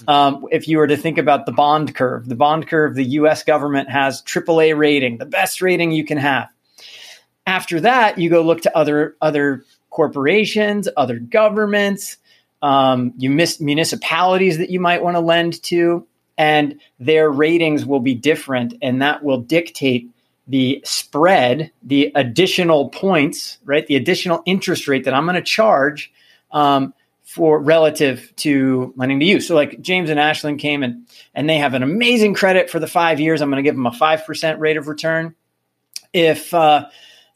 Um, 0.07 0.46
if 0.52 0.68
you 0.68 0.78
were 0.78 0.87
to 0.87 0.96
think 0.96 1.18
about 1.18 1.46
the 1.46 1.52
bond 1.52 1.96
curve, 1.96 2.28
the 2.28 2.37
bond 2.37 2.68
curve, 2.68 2.94
the 2.94 3.04
US 3.04 3.42
government 3.42 3.90
has 3.90 4.22
AAA 4.22 4.78
rating, 4.78 5.18
the 5.18 5.26
best 5.26 5.61
rating 5.61 5.90
you 5.90 6.04
can 6.04 6.18
have. 6.18 6.48
After 7.48 7.80
that, 7.80 8.18
you 8.18 8.28
go 8.28 8.42
look 8.42 8.61
to 8.62 8.76
other 8.76 9.16
other 9.22 9.64
corporations, 9.88 10.87
other 10.98 11.18
governments, 11.18 12.18
um, 12.61 13.14
you 13.16 13.30
miss 13.30 13.58
municipalities 13.58 14.58
that 14.58 14.68
you 14.68 14.80
might 14.80 15.02
want 15.02 15.16
to 15.16 15.20
lend 15.20 15.62
to, 15.62 16.06
and 16.37 16.78
their 17.00 17.30
ratings 17.30 17.87
will 17.87 18.00
be 18.00 18.14
different, 18.14 18.74
and 18.82 19.00
that 19.00 19.24
will 19.24 19.40
dictate 19.40 20.11
the 20.46 20.82
spread, 20.84 21.70
the 21.82 22.12
additional 22.14 22.90
points, 22.90 23.56
right? 23.64 23.87
The 23.87 23.96
additional 23.96 24.42
interest 24.44 24.87
rate 24.87 25.04
that 25.04 25.14
I'm 25.14 25.24
going 25.24 25.37
to 25.37 25.42
charge 25.42 26.12
um, 26.52 26.92
for 27.24 27.58
relative 27.58 28.30
to 28.37 28.92
lending 28.94 29.20
to 29.20 29.26
you. 29.26 29.40
So, 29.40 29.54
like 29.54 29.80
James 29.80 30.11
and 30.11 30.20
Ashlyn 30.20 30.58
came 30.58 30.82
and 30.82 31.06
and 31.34 31.48
they 31.48 31.56
have 31.56 31.72
an 31.72 31.82
amazing 31.82 32.34
credit 32.34 32.68
for 32.68 32.78
the 32.78 32.87
five 32.87 33.20
years. 33.20 33.40
I'm 33.40 33.48
going 33.48 33.64
to 33.64 33.66
give 33.66 33.74
them 33.74 33.87
a 33.87 33.92
five 33.92 34.26
percent 34.26 34.61
rate 34.61 34.76
of 34.76 34.87
return. 34.87 35.34
If 36.12 36.52
uh, 36.52 36.87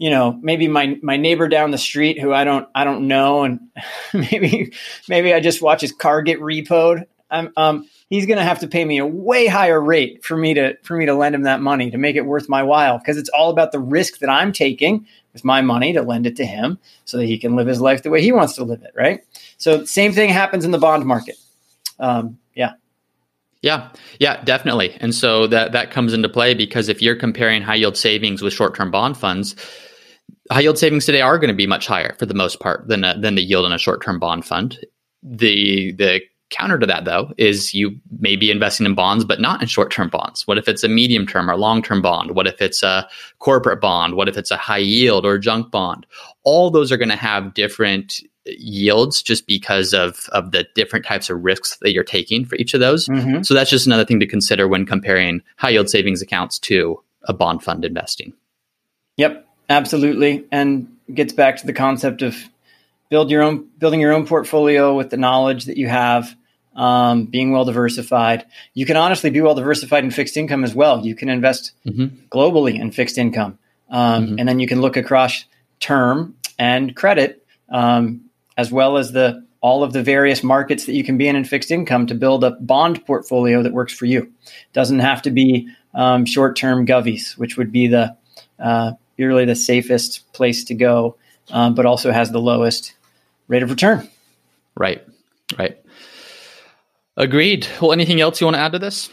you 0.02 0.10
know 0.10 0.36
maybe 0.42 0.66
my 0.66 0.98
my 1.00 1.16
neighbor 1.16 1.46
down 1.46 1.70
the 1.70 1.78
street 1.78 2.20
who 2.20 2.32
I 2.32 2.42
don't 2.42 2.68
I 2.74 2.82
don't 2.82 3.06
know 3.06 3.44
and 3.44 3.60
maybe 4.12 4.72
maybe 5.08 5.32
I 5.32 5.38
just 5.38 5.62
watch 5.62 5.80
his 5.80 5.92
car 5.92 6.22
get 6.22 6.40
repoed. 6.40 7.06
I'm 7.30 7.52
um 7.56 7.88
he's 8.08 8.26
going 8.26 8.38
to 8.38 8.44
have 8.44 8.58
to 8.58 8.66
pay 8.66 8.84
me 8.84 8.98
a 8.98 9.06
way 9.06 9.46
higher 9.46 9.80
rate 9.80 10.24
for 10.24 10.36
me 10.36 10.54
to 10.54 10.76
for 10.82 10.96
me 10.96 11.06
to 11.06 11.14
lend 11.14 11.36
him 11.36 11.42
that 11.42 11.62
money 11.62 11.92
to 11.92 11.98
make 11.98 12.16
it 12.16 12.26
worth 12.26 12.48
my 12.48 12.64
while 12.64 12.98
because 12.98 13.16
it's 13.16 13.28
all 13.28 13.50
about 13.50 13.70
the 13.70 13.78
risk 13.78 14.18
that 14.18 14.28
I'm 14.28 14.52
taking 14.52 15.06
with 15.34 15.44
my 15.44 15.60
money 15.60 15.92
to 15.92 16.02
lend 16.02 16.26
it 16.26 16.34
to 16.38 16.44
him 16.44 16.80
so 17.04 17.18
that 17.18 17.26
he 17.26 17.38
can 17.38 17.54
live 17.54 17.68
his 17.68 17.80
life 17.80 18.02
the 18.02 18.10
way 18.10 18.20
he 18.20 18.32
wants 18.32 18.54
to 18.56 18.64
live 18.64 18.82
it, 18.82 18.90
right? 18.96 19.24
So 19.56 19.84
same 19.84 20.12
thing 20.12 20.30
happens 20.30 20.64
in 20.64 20.72
the 20.72 20.78
bond 20.78 21.06
market. 21.06 21.36
Um, 22.00 22.38
yeah. 22.56 22.72
Yeah, 23.62 23.90
yeah, 24.18 24.42
definitely. 24.42 24.96
And 25.00 25.14
so 25.14 25.46
that 25.46 25.70
that 25.70 25.92
comes 25.92 26.12
into 26.12 26.28
play 26.28 26.54
because 26.54 26.88
if 26.88 27.00
you're 27.00 27.14
comparing 27.14 27.62
high 27.62 27.76
yield 27.76 27.96
savings 27.96 28.42
with 28.42 28.52
short 28.52 28.74
term 28.74 28.90
bond 28.90 29.16
funds, 29.16 29.54
high 30.50 30.60
yield 30.60 30.78
savings 30.78 31.06
today 31.06 31.20
are 31.20 31.38
going 31.38 31.48
to 31.48 31.54
be 31.54 31.66
much 31.66 31.86
higher 31.86 32.14
for 32.18 32.26
the 32.26 32.34
most 32.34 32.60
part 32.60 32.86
than 32.88 33.04
a, 33.04 33.18
than 33.18 33.34
the 33.34 33.42
yield 33.42 33.64
on 33.64 33.72
a 33.72 33.78
short 33.78 34.02
term 34.02 34.18
bond 34.18 34.44
fund. 34.44 34.78
The 35.22 35.92
the 35.92 36.20
counter 36.50 36.78
to 36.78 36.86
that 36.86 37.06
though 37.06 37.32
is 37.38 37.72
you 37.72 37.98
may 38.18 38.36
be 38.36 38.50
investing 38.50 38.84
in 38.84 38.94
bonds 38.94 39.24
but 39.24 39.40
not 39.40 39.62
in 39.62 39.68
short 39.68 39.90
term 39.90 40.08
bonds. 40.08 40.46
What 40.46 40.58
if 40.58 40.68
it's 40.68 40.84
a 40.84 40.88
medium 40.88 41.26
term 41.26 41.50
or 41.50 41.56
long 41.56 41.82
term 41.82 42.02
bond? 42.02 42.32
What 42.32 42.46
if 42.46 42.60
it's 42.60 42.82
a 42.82 43.08
corporate 43.38 43.80
bond? 43.80 44.14
What 44.14 44.28
if 44.28 44.36
it's 44.36 44.50
a 44.50 44.56
high 44.56 44.78
yield 44.78 45.24
or 45.24 45.38
junk 45.38 45.70
bond? 45.70 46.06
All 46.44 46.70
those 46.70 46.92
are 46.92 46.96
going 46.96 47.08
to 47.08 47.16
have 47.16 47.54
different 47.54 48.20
yields 48.44 49.22
just 49.22 49.46
because 49.46 49.94
of 49.94 50.28
of 50.32 50.50
the 50.50 50.66
different 50.74 51.06
types 51.06 51.30
of 51.30 51.42
risks 51.42 51.78
that 51.80 51.92
you're 51.92 52.04
taking 52.04 52.44
for 52.44 52.56
each 52.56 52.74
of 52.74 52.80
those. 52.80 53.08
Mm-hmm. 53.08 53.42
So 53.42 53.54
that's 53.54 53.70
just 53.70 53.86
another 53.86 54.04
thing 54.04 54.20
to 54.20 54.26
consider 54.26 54.68
when 54.68 54.84
comparing 54.84 55.42
high 55.56 55.70
yield 55.70 55.88
savings 55.88 56.20
accounts 56.20 56.58
to 56.60 57.02
a 57.24 57.32
bond 57.32 57.62
fund 57.62 57.84
investing. 57.84 58.32
Yep, 59.16 59.46
absolutely. 59.72 60.44
And 60.52 60.88
gets 61.12 61.32
back 61.32 61.56
to 61.58 61.66
the 61.66 61.72
concept 61.72 62.22
of 62.22 62.36
build 63.12 63.30
your 63.30 63.42
own 63.42 63.68
building 63.78 64.00
your 64.00 64.12
own 64.12 64.26
portfolio 64.26 64.96
with 64.96 65.10
the 65.10 65.16
knowledge 65.16 65.66
that 65.66 65.76
you 65.76 65.88
have 65.88 66.34
um, 66.74 67.26
being 67.26 67.52
well 67.52 67.66
diversified 67.66 68.46
you 68.72 68.86
can 68.86 68.96
honestly 68.96 69.28
be 69.28 69.40
well 69.40 69.54
diversified 69.54 70.02
in 70.02 70.10
fixed 70.10 70.36
income 70.36 70.64
as 70.64 70.74
well 70.74 71.04
you 71.04 71.14
can 71.14 71.28
invest 71.28 71.72
mm-hmm. 71.84 72.06
globally 72.30 72.80
in 72.80 72.90
fixed 72.90 73.18
income 73.18 73.58
um, 73.90 74.24
mm-hmm. 74.24 74.38
and 74.38 74.48
then 74.48 74.58
you 74.58 74.66
can 74.66 74.80
look 74.80 74.96
across 74.96 75.44
term 75.80 76.34
and 76.58 76.96
credit 76.96 77.44
um, 77.68 78.22
as 78.56 78.72
well 78.72 78.96
as 78.96 79.12
the 79.12 79.44
all 79.60 79.84
of 79.84 79.92
the 79.92 80.02
various 80.02 80.42
markets 80.42 80.86
that 80.86 80.94
you 80.94 81.04
can 81.04 81.18
be 81.18 81.28
in 81.28 81.36
in 81.36 81.44
fixed 81.44 81.70
income 81.70 82.06
to 82.06 82.14
build 82.14 82.42
a 82.42 82.52
bond 82.52 83.04
portfolio 83.04 83.62
that 83.62 83.74
works 83.74 83.92
for 83.92 84.06
you 84.06 84.32
doesn't 84.72 85.00
have 85.00 85.20
to 85.20 85.30
be 85.30 85.68
um, 85.92 86.24
short-term 86.24 86.86
govies 86.86 87.36
which 87.36 87.58
would 87.58 87.70
be 87.70 87.88
the 87.88 88.16
uh, 88.58 88.92
really 89.26 89.44
the 89.44 89.54
safest 89.54 90.32
place 90.32 90.64
to 90.64 90.74
go 90.74 91.16
um, 91.50 91.74
but 91.74 91.86
also 91.86 92.12
has 92.12 92.30
the 92.30 92.40
lowest 92.40 92.94
rate 93.48 93.62
of 93.62 93.70
return. 93.70 94.08
Right, 94.76 95.06
right. 95.58 95.78
Agreed. 97.16 97.66
Well, 97.80 97.92
anything 97.92 98.20
else 98.20 98.40
you 98.40 98.46
want 98.46 98.56
to 98.56 98.60
add 98.60 98.72
to 98.72 98.78
this? 98.78 99.10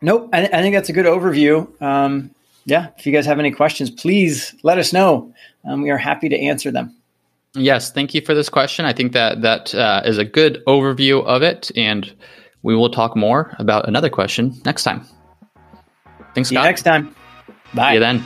Nope. 0.00 0.30
I, 0.32 0.46
I 0.46 0.62
think 0.62 0.74
that's 0.74 0.88
a 0.88 0.92
good 0.92 1.06
overview. 1.06 1.80
Um, 1.82 2.34
yeah. 2.64 2.88
If 2.96 3.06
you 3.06 3.12
guys 3.12 3.26
have 3.26 3.38
any 3.38 3.50
questions, 3.50 3.90
please 3.90 4.54
let 4.62 4.78
us 4.78 4.92
know. 4.92 5.34
Um, 5.64 5.82
we 5.82 5.90
are 5.90 5.98
happy 5.98 6.28
to 6.28 6.38
answer 6.38 6.70
them. 6.70 6.94
Yes. 7.54 7.92
Thank 7.92 8.14
you 8.14 8.22
for 8.22 8.32
this 8.32 8.48
question. 8.48 8.84
I 8.84 8.92
think 8.92 9.12
that 9.12 9.42
that 9.42 9.74
uh, 9.74 10.02
is 10.04 10.18
a 10.18 10.24
good 10.24 10.62
overview 10.66 11.24
of 11.24 11.42
it, 11.42 11.70
and 11.76 12.10
we 12.62 12.74
will 12.74 12.90
talk 12.90 13.16
more 13.16 13.54
about 13.58 13.88
another 13.88 14.08
question 14.08 14.54
next 14.64 14.84
time. 14.84 15.04
Thanks, 16.34 16.50
Scott. 16.50 16.64
next 16.64 16.82
time. 16.82 17.14
Bye. 17.74 17.90
See 17.90 17.94
you 17.94 18.00
then. 18.00 18.24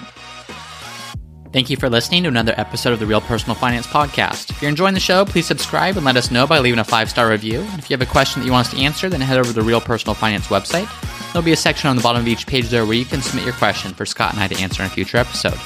Thank 1.53 1.69
you 1.69 1.77
for 1.77 1.91
listening 1.91 2.23
to 2.23 2.31
another 2.31 2.55
episode 2.57 2.95
of 2.95 2.99
the 2.99 3.05
Real 3.05 3.21
Personal 3.21 3.55
Finance 3.55 3.87
Podcast. 3.87 4.49
If 4.49 4.63
you're 4.63 4.71
enjoying 4.71 4.95
the 4.95 5.01
show, 5.01 5.27
please 5.27 5.47
subscribe 5.47 5.99
and 5.99 6.07
let 6.07 6.17
us 6.17 6.31
know 6.31 6.47
by 6.47 6.61
leaving 6.61 6.79
a 6.79 6.85
five 6.85 7.11
star 7.11 7.29
review. 7.29 7.61
And 7.61 7.79
if 7.79 7.91
you 7.91 7.95
have 7.95 8.07
a 8.07 8.11
question 8.11 8.41
that 8.41 8.47
you 8.47 8.53
want 8.53 8.69
us 8.69 8.73
to 8.73 8.81
answer, 8.81 9.11
then 9.11 9.21
head 9.21 9.37
over 9.37 9.49
to 9.49 9.53
the 9.53 9.61
Real 9.63 9.81
Personal 9.81 10.15
Finance 10.15 10.47
website. 10.47 10.89
There'll 11.33 11.45
be 11.45 11.53
a 11.53 11.57
section 11.57 11.91
on 11.91 11.97
the 11.97 12.03
bottom 12.03 12.23
of 12.23 12.29
each 12.29 12.47
page 12.47 12.71
there 12.71 12.87
where 12.87 12.97
you 12.97 13.05
can 13.05 13.21
submit 13.21 13.45
your 13.45 13.53
question 13.55 13.93
for 13.93 14.07
Scott 14.07 14.33
and 14.33 14.43
I 14.43 14.49
to 14.49 14.59
answer 14.63 14.83
in 14.83 14.87
a 14.87 14.91
future 14.91 15.19
episode. 15.19 15.59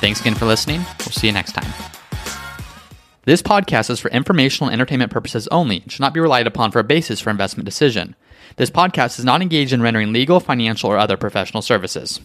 Thanks 0.00 0.20
again 0.20 0.36
for 0.36 0.46
listening. 0.46 0.84
We'll 1.00 1.10
see 1.10 1.26
you 1.26 1.32
next 1.32 1.52
time. 1.52 1.72
This 3.24 3.42
podcast 3.42 3.90
is 3.90 3.98
for 3.98 4.10
informational 4.10 4.68
and 4.68 4.74
entertainment 4.74 5.10
purposes 5.10 5.48
only 5.48 5.80
and 5.80 5.90
should 5.90 6.00
not 6.00 6.14
be 6.14 6.20
relied 6.20 6.46
upon 6.46 6.70
for 6.70 6.78
a 6.78 6.84
basis 6.84 7.20
for 7.20 7.30
investment 7.30 7.64
decision. 7.64 8.14
This 8.56 8.70
podcast 8.70 9.18
is 9.18 9.24
not 9.24 9.42
engaged 9.42 9.72
in 9.72 9.82
rendering 9.82 10.12
legal, 10.12 10.38
financial, 10.38 10.90
or 10.90 10.98
other 10.98 11.16
professional 11.16 11.62
services. 11.62 12.20